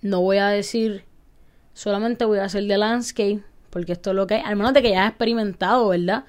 [0.00, 1.04] no voy a decir
[1.74, 4.82] solamente voy a hacer de landscape, porque esto es lo que hay, al menos de
[4.82, 6.24] que ya has experimentado, ¿verdad?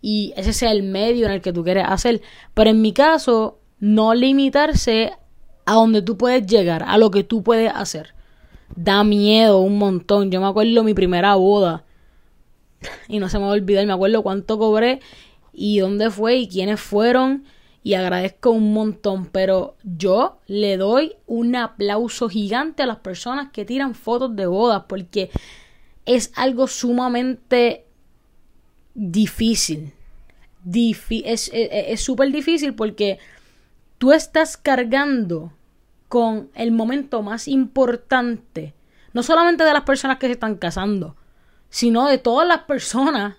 [0.00, 2.20] Y ese sea el medio en el que tú quieres hacer.
[2.54, 5.12] Pero en mi caso, no limitarse
[5.64, 8.14] a donde tú puedes llegar, a lo que tú puedes hacer.
[8.74, 10.30] Da miedo un montón.
[10.30, 11.84] Yo me acuerdo mi primera boda.
[13.08, 15.00] Y no se me va a olvidar, me acuerdo cuánto cobré
[15.52, 17.44] y dónde fue y quiénes fueron
[17.84, 23.64] y agradezco un montón, pero yo le doy un aplauso gigante a las personas que
[23.64, 25.30] tiran fotos de bodas porque
[26.06, 27.84] es algo sumamente
[28.94, 29.92] difícil.
[30.64, 33.18] es súper difícil porque
[33.98, 35.52] tú estás cargando
[36.08, 38.74] con el momento más importante,
[39.12, 41.16] no solamente de las personas que se están casando,
[41.68, 43.36] sino de todas las personas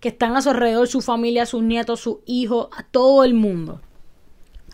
[0.00, 3.80] que están a su alrededor, su familia, sus nietos, sus hijos, a todo el mundo.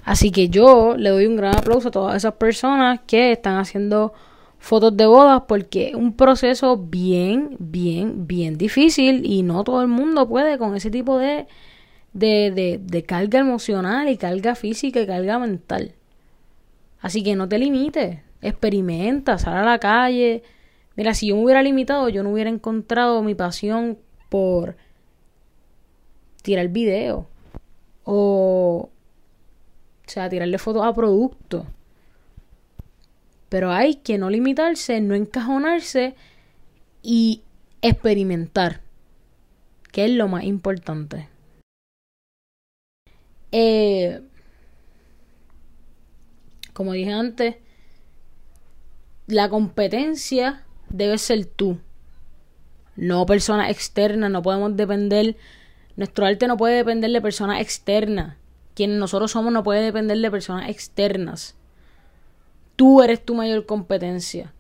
[0.04, 4.12] Así que yo le doy un gran aplauso a todas esas personas que están haciendo
[4.58, 9.88] fotos de bodas porque es un proceso bien, bien, bien difícil y no todo el
[9.88, 11.46] mundo puede con ese tipo de,
[12.12, 15.94] de, de, de carga emocional y carga física y carga mental.
[17.00, 20.42] Así que no te limites, experimenta, sal a la calle.
[20.96, 24.76] Mira, si yo me hubiera limitado, yo no hubiera encontrado mi pasión por
[26.42, 27.28] tirar video
[28.04, 31.66] o, o sea, tirarle fotos a productos.
[33.48, 36.14] Pero hay que no limitarse, no encajonarse
[37.02, 37.42] y
[37.82, 38.80] experimentar,
[39.92, 41.28] que es lo más importante.
[43.52, 44.22] Eh,
[46.72, 47.56] como dije antes,
[49.26, 51.78] la competencia debe ser tú
[53.00, 55.36] no personas externas, no podemos depender,
[56.00, 58.38] nuestro arte no puede depender de personas externas,
[58.74, 61.56] quienes nosotros somos no puede depender de personas externas.
[62.74, 64.54] Tú eres tu mayor competencia.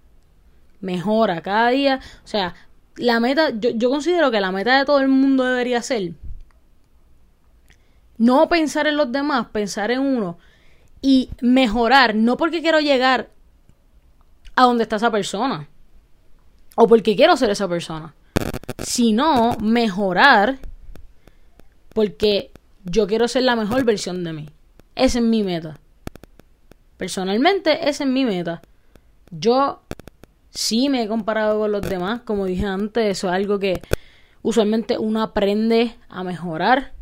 [0.82, 2.54] Mejora cada día, o sea,
[2.96, 6.12] la meta, yo, yo considero que la meta de todo el mundo debería ser
[8.18, 10.36] no pensar en los demás, pensar en uno
[11.00, 13.30] y mejorar, no porque quiero llegar
[14.56, 15.70] a donde está esa persona
[16.76, 18.14] o porque quiero ser esa persona
[18.82, 20.58] sino mejorar
[21.94, 22.50] porque
[22.84, 24.48] yo quiero ser la mejor versión de mí.
[24.94, 25.78] Esa es mi meta.
[26.96, 28.62] Personalmente, esa es mi meta.
[29.30, 29.80] Yo
[30.50, 33.80] sí me he comparado con los demás, como dije antes, eso es algo que
[34.42, 36.92] usualmente uno aprende a mejorar.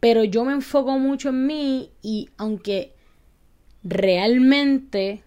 [0.00, 2.94] Pero yo me enfoco mucho en mí y aunque
[3.84, 5.22] realmente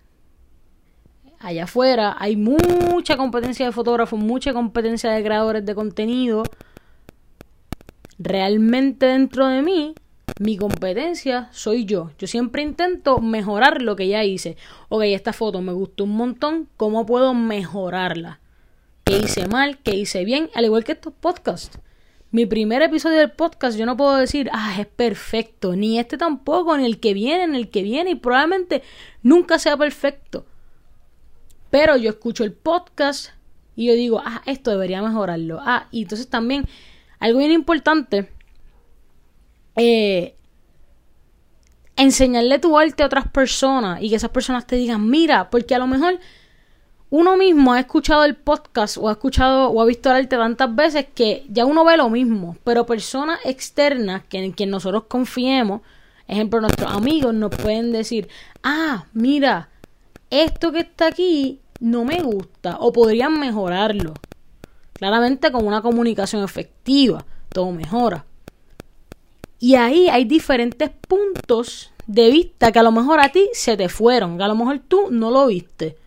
[1.40, 6.44] allá afuera hay mucha competencia de fotógrafos, mucha competencia de creadores de contenido,
[8.18, 9.96] realmente dentro de mí
[10.40, 12.12] mi competencia soy yo.
[12.18, 14.58] Yo siempre intento mejorar lo que ya hice.
[14.90, 16.68] Ok, esta foto me gustó un montón.
[16.76, 18.40] ¿Cómo puedo mejorarla?
[19.06, 19.78] ¿Qué hice mal?
[19.78, 20.50] ¿Qué hice bien?
[20.54, 21.80] Al igual que estos podcasts.
[22.32, 25.76] Mi primer episodio del podcast yo no puedo decir, ah, es perfecto.
[25.76, 28.12] Ni este tampoco, ni el que viene, ni el que viene.
[28.12, 28.84] Y probablemente
[29.24, 30.46] nunca sea perfecto.
[31.70, 33.30] Pero yo escucho el podcast
[33.78, 35.60] y yo digo, ah, esto debería mejorarlo.
[35.62, 36.66] Ah, y entonces también,
[37.20, 38.30] algo bien importante
[39.76, 40.36] eh,
[41.96, 45.80] enseñarle tu arte a otras personas y que esas personas te digan, mira, porque a
[45.80, 46.20] lo mejor
[47.10, 50.76] uno mismo ha escuchado el podcast o ha escuchado o ha visto el arte tantas
[50.76, 55.82] veces que ya uno ve lo mismo, pero personas externas que en quien nosotros confiemos,
[56.28, 58.28] ejemplo, nuestros amigos nos pueden decir,
[58.64, 59.70] ah, mira,
[60.30, 64.14] esto que está aquí no me gusta o podrían mejorarlo.
[64.96, 68.26] Claramente con una comunicación efectiva, todo mejora.
[69.60, 73.90] Y ahí hay diferentes puntos de vista que a lo mejor a ti se te
[73.90, 75.98] fueron, que a lo mejor tú no lo viste.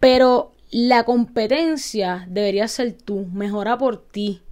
[0.00, 4.42] Pero la competencia debería ser tú, mejora por ti.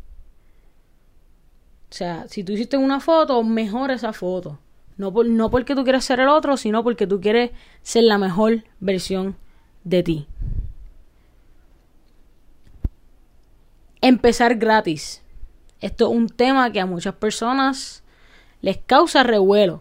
[1.91, 4.59] O sea, si tú hiciste una foto, mejora esa foto.
[4.97, 7.51] No, no porque tú quieras ser el otro, sino porque tú quieres
[7.83, 9.37] ser la mejor versión
[9.85, 10.27] de ti.
[14.07, 15.23] Empezar gratis.
[15.81, 18.05] Esto es un tema que a muchas personas
[18.61, 19.81] les causa revuelo.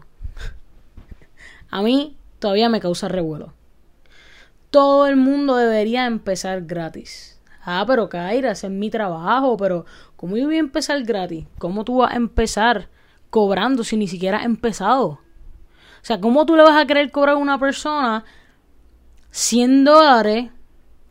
[1.68, 3.52] A mí todavía me causa revuelo.
[4.70, 7.38] Todo el mundo debería empezar gratis.
[7.66, 9.84] Ah, pero Kaira, ese es mi trabajo, pero
[10.16, 11.46] ¿cómo yo voy a empezar gratis?
[11.58, 12.88] ¿Cómo tú vas a empezar
[13.28, 15.06] cobrando si ni siquiera has empezado?
[15.06, 15.20] O
[16.00, 18.24] sea, ¿cómo tú le vas a querer cobrar a una persona
[19.32, 20.50] 100 dólares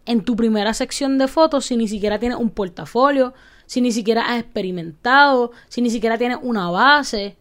[0.05, 3.33] en tu primera sección de fotos si ni siquiera tienes un portafolio,
[3.65, 7.35] si ni siquiera has experimentado, si ni siquiera tienes una base.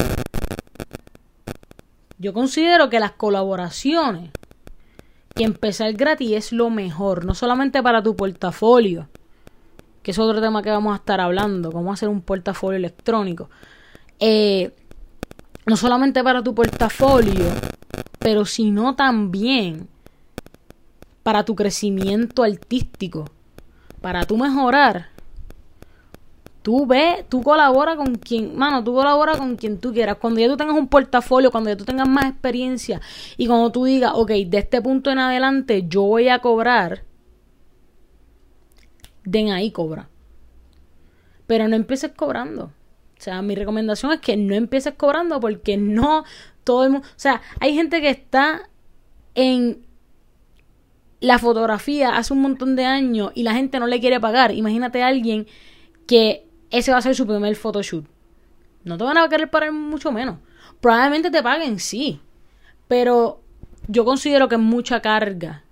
[2.18, 4.30] Yo considero que las colaboraciones,
[5.34, 9.08] que empezar gratis es lo mejor, no solamente para tu portafolio,
[10.02, 13.50] que es otro tema que vamos a estar hablando, cómo hacer un portafolio electrónico.
[14.20, 14.72] Eh,
[15.66, 17.46] no solamente para tu portafolio,
[18.18, 19.88] pero sino también
[21.22, 23.30] para tu crecimiento artístico,
[24.00, 25.12] para tu mejorar
[26.62, 30.16] Tú ves, tú colabora con quien, mano, tú colabora con quien tú quieras.
[30.18, 33.00] Cuando ya tú tengas un portafolio, cuando ya tú tengas más experiencia
[33.36, 37.02] y cuando tú digas, ok, de este punto en adelante yo voy a cobrar,
[39.24, 40.08] den ahí cobra.
[41.48, 42.66] Pero no empieces cobrando.
[42.66, 46.24] O sea, mi recomendación es que no empieces cobrando porque no
[46.62, 47.08] todo el mundo.
[47.08, 48.68] O sea, hay gente que está
[49.34, 49.84] en
[51.22, 54.52] la fotografía hace un montón de años y la gente no le quiere pagar.
[54.52, 55.46] Imagínate a alguien
[56.08, 58.04] que ese va a ser su primer photoshoot.
[58.82, 60.38] No te van a querer pagar mucho menos.
[60.80, 62.20] Probablemente te paguen, sí.
[62.88, 63.40] Pero
[63.86, 65.62] yo considero que es mucha carga.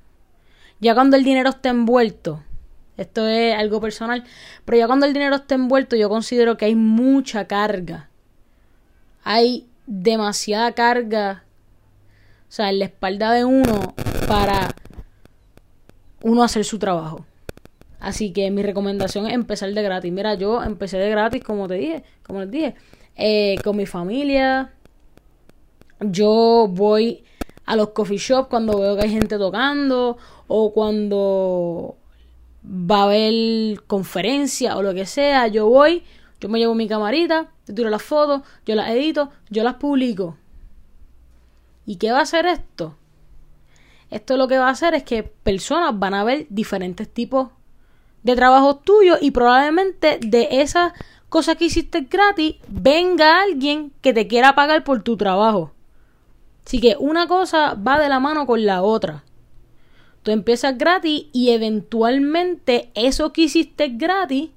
[0.79, 2.45] Ya cuando el dinero está envuelto,
[2.97, 4.23] esto es algo personal,
[4.65, 8.09] pero ya cuando el dinero está envuelto, yo considero que hay mucha carga.
[9.25, 11.43] Hay demasiada carga,
[12.49, 13.95] o sea, en la espalda de uno
[14.29, 14.69] para
[16.23, 17.25] uno hacer su trabajo.
[17.99, 20.11] Así que mi recomendación es empezar de gratis.
[20.11, 22.75] Mira, yo empecé de gratis, como te dije, como les dije,
[23.17, 24.73] eh, con mi familia.
[26.01, 27.25] Yo voy
[27.67, 30.17] a los coffee shops cuando veo que hay gente tocando
[30.49, 31.97] o cuando
[32.65, 35.47] va a haber conferencia o lo que sea.
[35.49, 36.03] Yo voy,
[36.41, 40.39] yo me llevo mi camarita, te tiro las fotos, yo las edito, yo las publico.
[41.85, 42.97] ¿Y qué va a hacer esto?
[44.11, 47.49] Esto lo que va a hacer es que personas van a ver diferentes tipos
[48.23, 50.93] de trabajo tuyo y probablemente de esa
[51.29, 55.73] cosa que hiciste gratis venga alguien que te quiera pagar por tu trabajo.
[56.67, 59.25] Así que una cosa va de la mano con la otra.
[60.23, 64.51] Tú empiezas gratis y eventualmente eso que hiciste gratis,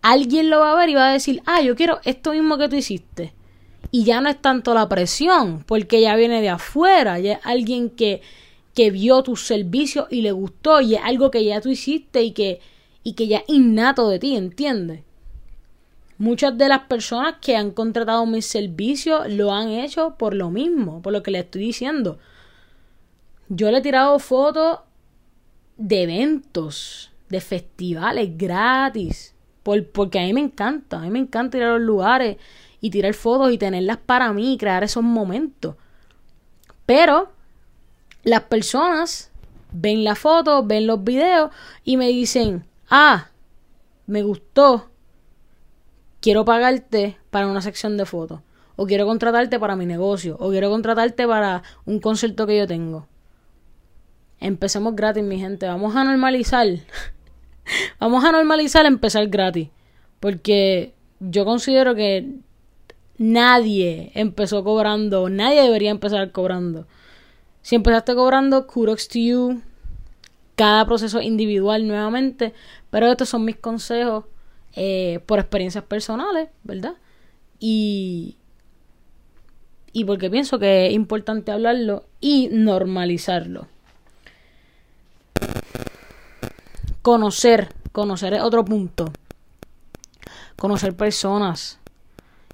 [0.00, 2.68] alguien lo va a ver y va a decir, ah, yo quiero esto mismo que
[2.68, 3.34] tú hiciste.
[3.90, 7.90] Y ya no es tanto la presión, porque ya viene de afuera, ya es alguien
[7.90, 8.22] que,
[8.76, 12.32] que vio tus servicios y le gustó, y es algo que ya tú hiciste y
[12.32, 12.60] que,
[13.02, 15.00] y que ya es innato de ti, ¿entiendes?
[16.18, 21.00] Muchas de las personas que han contratado mis servicios lo han hecho por lo mismo,
[21.00, 22.18] por lo que le estoy diciendo.
[23.48, 24.80] Yo le he tirado fotos
[25.78, 31.56] de eventos, de festivales gratis, por, porque a mí me encanta, a mí me encanta
[31.56, 32.36] ir a los lugares
[32.82, 35.76] y tirar fotos y tenerlas para mí y crear esos momentos.
[36.84, 37.35] Pero
[38.26, 39.30] las personas
[39.70, 41.52] ven la foto, ven los videos
[41.84, 43.28] y me dicen, ah,
[44.06, 44.90] me gustó,
[46.20, 48.40] quiero pagarte para una sección de fotos,
[48.74, 53.06] o quiero contratarte para mi negocio, o quiero contratarte para un concierto que yo tengo.
[54.40, 55.66] Empecemos gratis, mi gente.
[55.66, 56.66] Vamos a normalizar.
[58.00, 59.68] Vamos a normalizar empezar gratis.
[60.20, 62.28] Porque yo considero que
[63.18, 65.30] nadie empezó cobrando.
[65.30, 66.86] Nadie debería empezar cobrando.
[67.66, 69.60] Si empezaste cobrando, kudos to you.
[70.54, 72.54] Cada proceso individual nuevamente.
[72.90, 74.24] Pero estos son mis consejos
[74.76, 76.92] eh, por experiencias personales, ¿verdad?
[77.58, 78.36] Y,
[79.92, 83.66] y porque pienso que es importante hablarlo y normalizarlo.
[87.02, 89.12] Conocer, conocer es otro punto.
[90.54, 91.80] Conocer personas.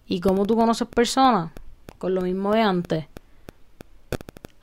[0.07, 1.53] ¿Y cómo tú conoces personas?
[1.99, 3.12] Con lo mismo de antes.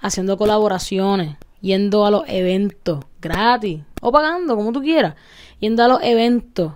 [0.01, 5.15] Haciendo colaboraciones, yendo a los eventos gratis o pagando, como tú quieras.
[5.59, 6.73] Yendo a los eventos,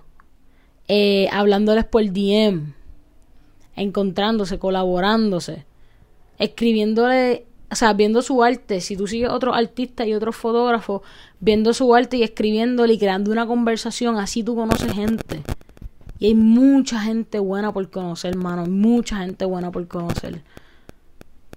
[0.87, 2.73] eh, hablándoles por DM,
[3.75, 5.65] encontrándose, colaborándose,
[6.37, 11.01] escribiéndole o sea, viendo su arte, si tú sigues otros artistas y otros fotógrafos,
[11.39, 15.41] viendo su arte y escribiéndole y creando una conversación, así tú conoces gente.
[16.19, 20.43] Y hay mucha gente buena por conocer, hermano, mucha gente buena por conocer.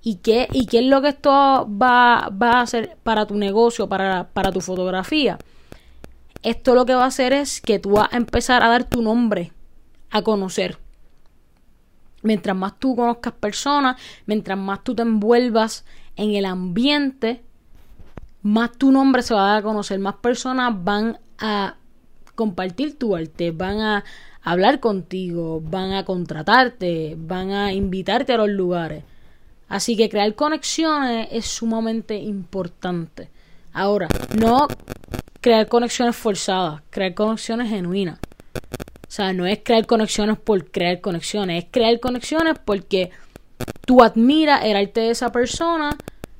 [0.09, 3.89] ¿Y qué, y qué es lo que esto va, va a hacer para tu negocio,
[3.89, 5.37] para, para tu fotografía?
[6.45, 9.03] Esto lo que va a hacer es que tú vas a empezar a dar tu
[9.03, 9.51] nombre
[10.13, 10.79] a conocer.
[12.23, 15.85] Mientras más tú conozcas personas, mientras más tú te envuelvas
[16.15, 17.43] en el ambiente,
[18.43, 21.75] más tu nombre se va a dar a conocer, más personas van a
[22.37, 24.05] compartir tu arte, van a
[24.41, 29.03] hablar contigo, van a contratarte, van a invitarte a los lugares.
[29.69, 33.29] Así que crear conexiones es sumamente importante.
[33.73, 34.09] Ahora,
[34.39, 34.69] no
[35.41, 38.19] crear conexiones forzadas, crear conexiones genuinas.
[39.07, 43.11] O sea, no es crear conexiones por crear conexiones, es crear conexiones porque
[43.85, 45.97] tú admiras el arte de esa persona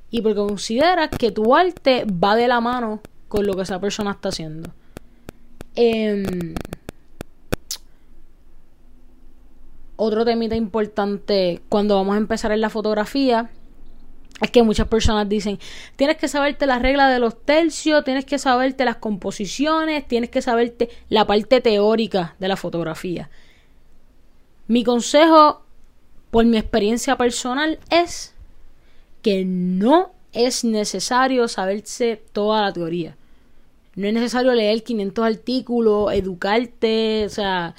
[0.09, 4.11] y porque consideras que tu arte va de la mano con lo que esa persona
[4.11, 4.71] está haciendo.
[5.75, 6.55] Em,
[9.97, 13.49] otro temita importante cuando vamos a empezar en la fotografía
[14.41, 15.59] es que muchas personas dicen,
[15.95, 20.43] tienes que saberte las reglas de los tercios, tienes que saberte las composiciones, tienes que
[20.43, 23.29] saberte la parte teórica de la fotografía.
[24.67, 25.63] Mi consejo
[26.29, 28.35] por mi experiencia personal es
[29.23, 33.15] que no es necesario saberse toda la teoría.
[33.95, 37.73] No es necesario leer 500 artículos, educarte, o sea,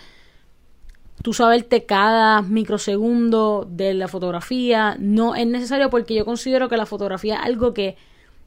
[1.29, 4.97] tú saberte cada microsegundo de la fotografía.
[4.99, 7.99] No es necesario porque yo considero que la fotografía es algo que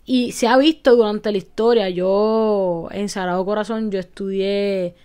[0.04, 1.92] y se ha visto durante la historia.
[1.92, 4.96] Yo en Sagrado Corazón yo estudié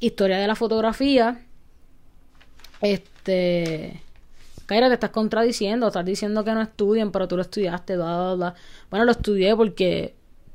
[0.00, 1.42] historia de la fotografía.
[2.80, 4.00] Este
[4.64, 8.54] Kaira, te estás contradiciendo, estás diciendo que no estudien, pero tú lo estudiaste, bla,
[8.88, 10.14] Bueno, lo estudié porque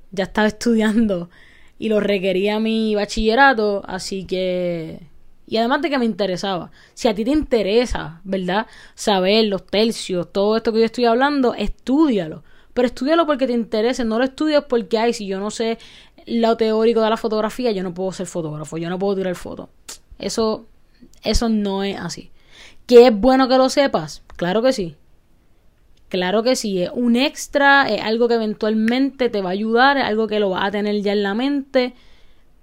[0.10, 1.30] ya estaba estudiando
[1.78, 5.16] y lo requería mi bachillerato, así que...
[5.47, 6.71] Y además de que me interesaba.
[6.93, 8.67] Si a ti te interesa, ¿verdad?
[8.95, 12.43] Saber los tercios, todo esto que yo estoy hablando, estudialo.
[12.73, 15.79] Pero estudialo porque te interese, no lo estudies porque, ay, si yo no sé
[16.27, 19.69] lo teórico de la fotografía, yo no puedo ser fotógrafo, yo no puedo tirar fotos.
[20.19, 20.67] Eso,
[21.23, 22.31] eso no es así.
[22.85, 24.23] ¿Que es bueno que lo sepas?
[24.35, 24.95] Claro que sí.
[26.09, 30.03] Claro que sí, es un extra, es algo que eventualmente te va a ayudar, es
[30.03, 31.95] algo que lo vas a tener ya en la mente,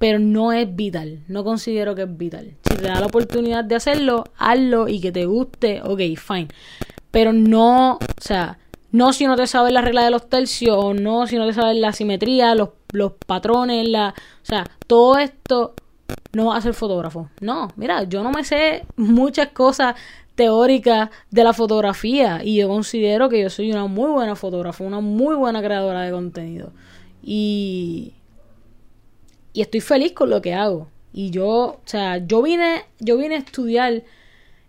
[0.05, 2.59] pero no es vital, no considero que es vital.
[2.69, 6.49] Si te da la oportunidad de hacerlo, hazlo y que te guste, ok, fine.
[7.11, 8.59] Pero no, o sea,
[8.93, 11.55] no si no te sabes la regla de los tercios, o no si no te
[11.55, 15.73] sabes la simetría, los, los patrones, la, o sea, todo esto
[16.35, 17.31] no vas a ser fotógrafo.
[17.41, 19.95] No, mira, yo no me sé muchas cosas
[20.35, 25.01] teóricas de la fotografía y yo considero que yo soy una muy buena fotógrafa, una
[25.01, 26.73] muy buena creadora de contenido.
[27.23, 28.13] Y,
[29.55, 30.89] y estoy feliz con lo que hago.
[31.15, 34.03] Y yo, o sea, yo vine, yo vine a estudiar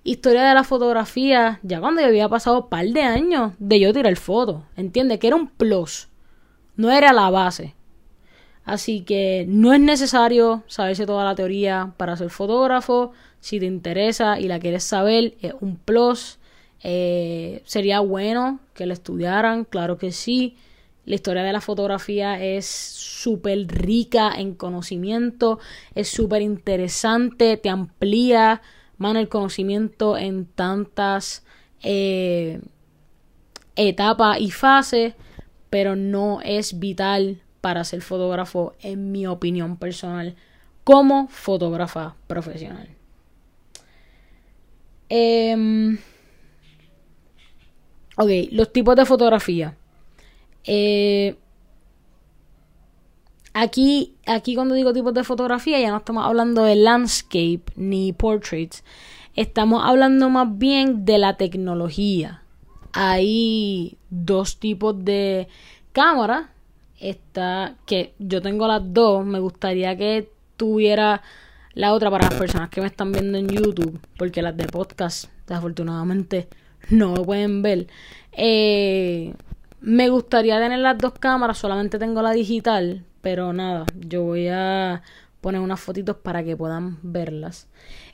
[0.03, 3.91] historia de la fotografía ya cuando yo había pasado un par de años de yo
[3.91, 4.61] tirar fotos.
[4.77, 5.19] ¿Entiendes?
[5.19, 6.07] Que era un plus.
[6.77, 7.73] No era la base.
[8.63, 13.11] Así que no es necesario saberse toda la teoría para ser fotógrafo.
[13.39, 16.37] Si te interesa y la quieres saber, es un plus.
[16.83, 20.57] Eh, sería bueno que la estudiaran, claro que sí.
[21.05, 25.59] La historia de la fotografía es súper rica en conocimiento,
[25.93, 28.61] es súper interesante, te amplía,
[28.97, 31.45] mano, el conocimiento en tantas
[31.83, 32.59] eh,
[33.75, 35.13] etapas y fases,
[35.69, 40.35] pero no es vital para ser fotógrafo, en mi opinión personal,
[40.83, 42.89] como fotógrafa profesional.
[45.09, 45.97] Em,
[48.17, 49.75] ok, los tipos de fotografía.
[50.65, 51.35] Eh,
[53.53, 58.83] aquí, aquí cuando digo tipos de fotografía ya no estamos hablando de landscape ni portraits.
[59.35, 62.41] Estamos hablando más bien de la tecnología.
[62.93, 65.49] Hay dos tipos de
[65.91, 66.51] cámara.
[66.97, 69.25] Está que yo tengo las dos.
[69.25, 71.21] Me gustaría que tuviera
[71.73, 73.99] la otra para las personas que me están viendo en YouTube.
[74.17, 76.47] Porque las de podcast, desafortunadamente,
[76.89, 77.87] no lo pueden ver.
[78.31, 79.33] Eh,
[79.85, 85.03] me gustaría tener las dos cámaras, solamente tengo la digital, pero nada, yo voy a
[85.41, 87.67] poner unas fotitos para que puedan verlas.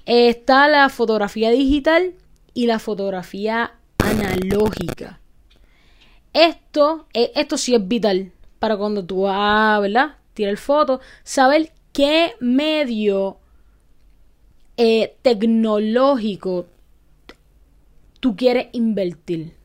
[0.05, 2.13] Está la fotografía digital
[2.53, 5.21] y la fotografía analógica.
[6.33, 10.17] Esto, eh, esto sí es vital para cuando tú vas, ¿verdad?
[10.33, 13.37] Tirar fotos, saber qué medio
[14.75, 16.65] eh, tecnológico
[18.19, 19.60] tú quieres invertir.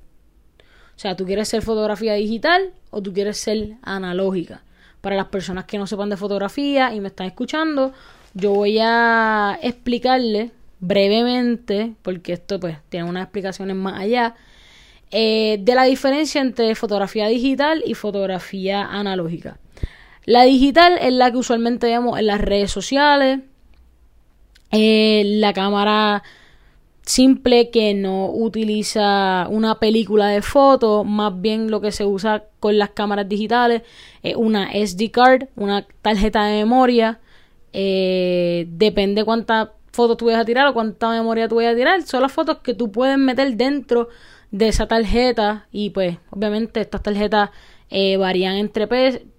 [0.96, 4.62] O sea, tú quieres ser fotografía digital o tú quieres ser analógica.
[5.02, 7.92] Para las personas que no sepan de fotografía y me están escuchando,
[8.32, 14.34] yo voy a explicarle brevemente, porque esto pues tiene unas explicaciones más allá,
[15.10, 19.58] eh, de la diferencia entre fotografía digital y fotografía analógica.
[20.24, 23.40] La digital es la que usualmente vemos en las redes sociales,
[24.72, 26.22] eh, la cámara
[27.06, 32.78] simple que no utiliza una película de fotos, más bien lo que se usa con
[32.78, 33.82] las cámaras digitales
[34.22, 37.20] es una SD card, una tarjeta de memoria.
[37.72, 42.02] Eh, depende cuántas fotos tú vayas a tirar o cuánta memoria tú vayas a tirar.
[42.02, 44.08] Son las fotos que tú puedes meter dentro
[44.50, 47.50] de esa tarjeta y pues obviamente estas tarjetas
[47.88, 48.88] eh, varían entre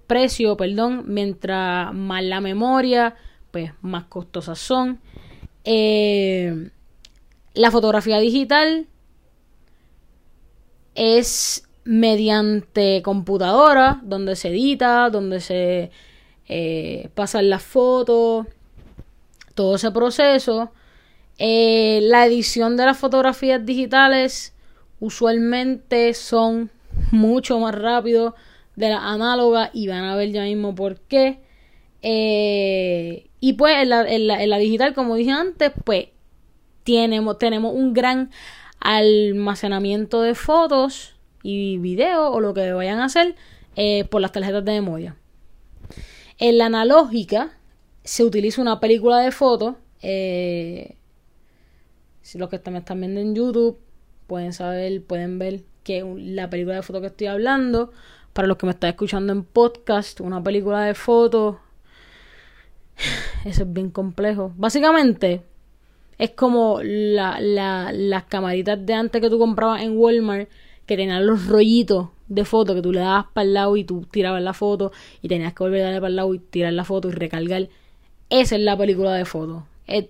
[0.08, 3.16] precio, perdón, mientras más la memoria,
[3.52, 5.00] pues más costosas son.
[5.66, 6.70] Eh,
[7.58, 8.88] la fotografía digital
[10.94, 15.90] es mediante computadora, donde se edita, donde se
[16.48, 18.46] eh, pasan las fotos,
[19.56, 20.72] todo ese proceso.
[21.40, 24.54] Eh, la edición de las fotografías digitales
[25.00, 26.70] usualmente son
[27.12, 28.36] mucho más rápido
[28.76, 31.40] de las análogas y van a ver ya mismo por qué.
[32.04, 36.10] Eh, y pues la, en la digital, como dije antes, pues
[36.88, 38.32] tenemos, tenemos un gran
[38.80, 43.36] almacenamiento de fotos y videos o lo que vayan a hacer
[43.76, 45.18] eh, por las tarjetas de memoria.
[46.38, 47.52] En la analógica
[48.06, 49.76] se utiliza una película de fotos.
[50.02, 50.96] Eh,
[52.22, 53.78] si los que me están viendo en YouTube
[54.26, 57.92] pueden saber, pueden ver que la película de fotos que estoy hablando,
[58.32, 61.58] para los que me están escuchando en podcast, una película de fotos,
[63.46, 64.54] eso es bien complejo.
[64.56, 65.44] Básicamente,
[66.18, 70.50] es como la, la, las camaritas de antes que tú comprabas en Walmart,
[70.86, 74.06] que tenían los rollitos de foto que tú le dabas para el lado y tú
[74.10, 74.92] tirabas la foto
[75.22, 77.70] y tenías que volver a darle para el lado y tirar la foto y recargar.
[78.30, 79.64] Esa es la película de fotos.
[79.86, 80.08] Es,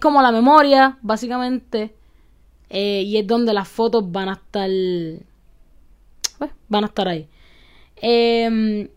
[0.00, 1.92] como la memoria, básicamente.
[2.70, 4.70] Eh, y es donde las fotos van a estar.
[6.38, 7.28] Pues, van a estar ahí.
[8.00, 8.88] Eh,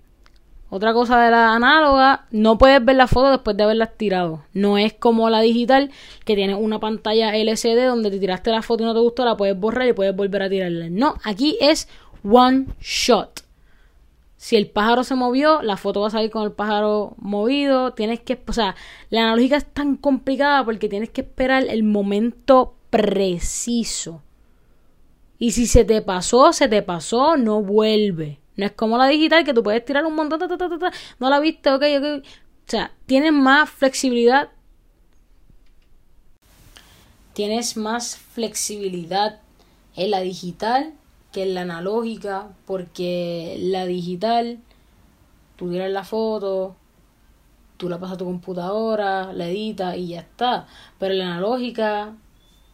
[0.70, 4.44] otra cosa de la análoga, no puedes ver la foto después de haberlas tirado.
[4.54, 5.92] No es como la digital,
[6.26, 9.38] que tiene una pantalla LCD donde te tiraste la foto y no te gustó, la
[9.38, 10.90] puedes borrar y puedes volver a tirarla.
[10.90, 11.88] No, aquí es
[12.24, 13.46] one shot.
[14.38, 17.94] Si el pájaro se movió, la foto va a salir con el pájaro movido.
[17.94, 18.76] Tienes que, o sea,
[19.10, 24.22] la analógica es tan complicada porque tienes que esperar el momento preciso.
[25.40, 28.40] Y si se te pasó, se te pasó, no vuelve.
[28.58, 30.40] No es como la digital que tú puedes tirar un montón,
[31.20, 32.26] no la viste, ok, ok.
[32.26, 34.50] O sea, tienes más flexibilidad.
[37.34, 39.42] Tienes más flexibilidad
[39.96, 40.94] en la digital
[41.32, 44.60] que en la analógica, porque la digital,
[45.58, 46.76] tú tiras la foto,
[47.78, 50.68] tú la pasas a tu computadora, la editas y ya está.
[51.00, 52.16] Pero en la analógica,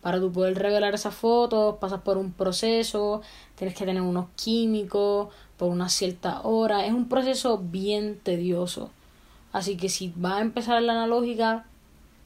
[0.01, 3.21] Para tú poder revelar esas fotos, pasas por un proceso,
[3.55, 5.29] tienes que tener unos químicos
[5.61, 6.87] por una cierta hora.
[6.87, 8.89] Es un proceso bien tedioso.
[9.53, 11.65] Así que si vas a empezar en la analógica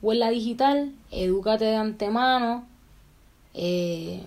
[0.01, 2.65] o en la digital, edúcate de antemano.
[3.53, 4.23] Eh,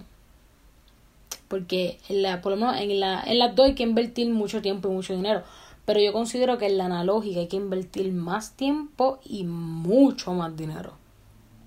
[1.49, 4.61] porque en la, por lo menos en, la, en las dos hay que invertir mucho
[4.61, 5.43] tiempo y mucho dinero.
[5.87, 10.55] Pero yo considero que en la analógica hay que invertir más tiempo y mucho más
[10.55, 10.93] dinero.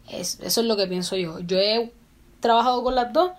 [0.07, 1.39] Es, eso es lo que pienso yo.
[1.39, 1.91] Yo he
[2.39, 3.31] trabajado con las dos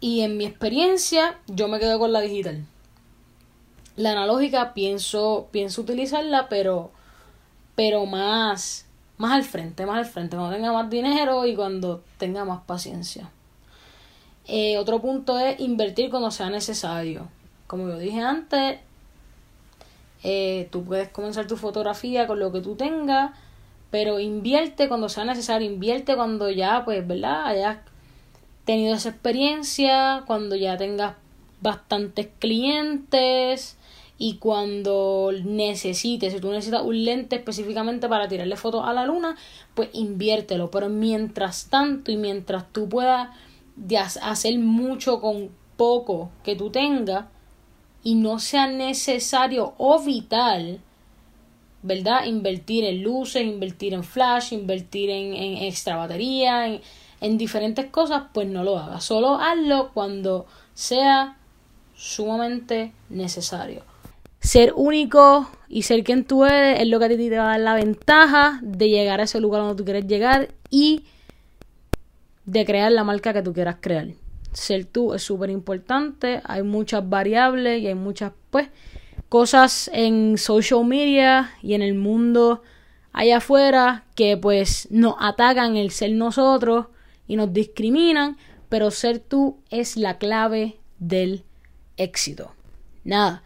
[0.00, 2.66] y en mi experiencia yo me quedo con la digital.
[3.96, 6.90] La analógica pienso, pienso utilizarla, pero,
[7.74, 8.86] pero más,
[9.18, 13.30] más al frente, más al frente, cuando tenga más dinero y cuando tenga más paciencia.
[14.46, 17.28] Eh, otro punto es invertir cuando sea necesario.
[17.66, 18.80] Como yo dije antes,
[20.22, 23.32] eh, tú puedes comenzar tu fotografía con lo que tú tengas,
[23.90, 27.46] pero invierte cuando sea necesario, invierte cuando ya, pues, ¿verdad?
[27.46, 27.78] Hayas
[28.64, 31.16] tenido esa experiencia, cuando ya tengas
[31.60, 33.76] bastantes clientes
[34.24, 39.34] y cuando necesites, si tú necesitas un lente específicamente para tirarle fotos a la luna,
[39.74, 40.70] pues inviértelo.
[40.70, 43.30] Pero mientras tanto y mientras tú puedas
[44.22, 47.24] hacer mucho con poco que tú tengas
[48.04, 50.78] y no sea necesario o vital,
[51.82, 52.24] ¿verdad?
[52.26, 56.80] Invertir en luces, invertir en flash, invertir en, extra batería, en,
[57.20, 59.02] en diferentes cosas, pues no lo hagas.
[59.02, 61.38] Solo hazlo cuando sea
[61.96, 63.90] sumamente necesario.
[64.42, 67.50] Ser único y ser quien tú eres es lo que a ti te va a
[67.52, 71.04] dar la ventaja de llegar a ese lugar donde tú quieres llegar y
[72.44, 74.08] de crear la marca que tú quieras crear.
[74.52, 78.68] Ser tú es súper importante, hay muchas variables y hay muchas, pues,
[79.28, 82.62] cosas en social media y en el mundo
[83.12, 86.86] allá afuera que pues nos atacan el ser nosotros
[87.28, 88.36] y nos discriminan,
[88.68, 91.44] pero ser tú es la clave del
[91.96, 92.52] éxito.
[93.04, 93.42] Nada,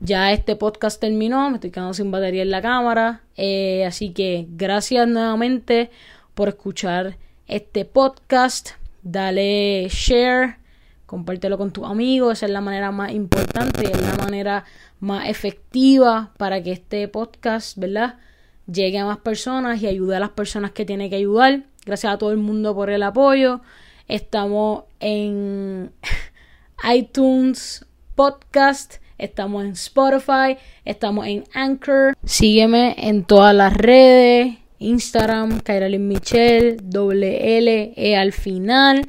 [0.00, 4.46] ya este podcast terminó, me estoy quedando sin batería en la cámara, eh, así que
[4.50, 5.90] gracias nuevamente
[6.34, 8.70] por escuchar este podcast.
[9.02, 10.58] Dale share,
[11.06, 12.34] compártelo con tus amigos.
[12.34, 14.64] Esa es la manera más importante es la manera
[15.00, 18.18] más efectiva para que este podcast, ¿verdad?
[18.66, 21.64] Llegue a más personas y ayude a las personas que tiene que ayudar.
[21.86, 23.62] Gracias a todo el mundo por el apoyo.
[24.06, 25.90] Estamos en
[26.94, 28.96] iTunes Podcast.
[29.18, 32.16] Estamos en Spotify, estamos en Anchor.
[32.24, 34.58] Sígueme en todas las redes.
[34.78, 39.08] Instagram, Kairalis Michelle, doble L, E al final.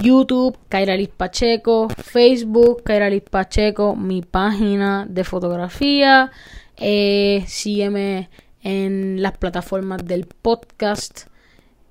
[0.00, 1.88] YouTube, Kairalis Pacheco.
[1.88, 6.30] Facebook, Kairalis Pacheco, mi página de fotografía.
[6.76, 8.30] Eh, sígueme
[8.62, 11.26] en las plataformas del podcast,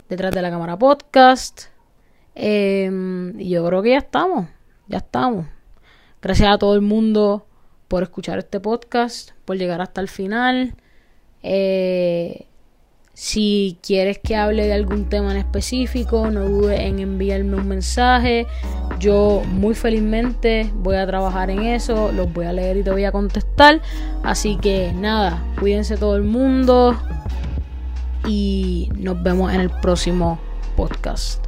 [0.07, 1.65] detrás de la cámara podcast.
[2.34, 4.47] Y yo creo que ya estamos,
[4.88, 5.47] ya estamos.
[6.22, 7.47] Gracias a todo el mundo
[7.88, 10.76] por escuchar este podcast, por llegar hasta el final.
[11.44, 12.48] Eh,
[13.14, 18.46] si quieres que hable de algún tema en específico, no dudes en enviarme un mensaje.
[19.00, 23.06] Yo muy felizmente voy a trabajar en eso, los voy a leer y te voy
[23.06, 23.82] a contestar.
[24.24, 26.96] Así que nada, cuídense todo el mundo
[28.28, 30.40] y nos vemos en el próximo
[30.76, 31.44] podcast.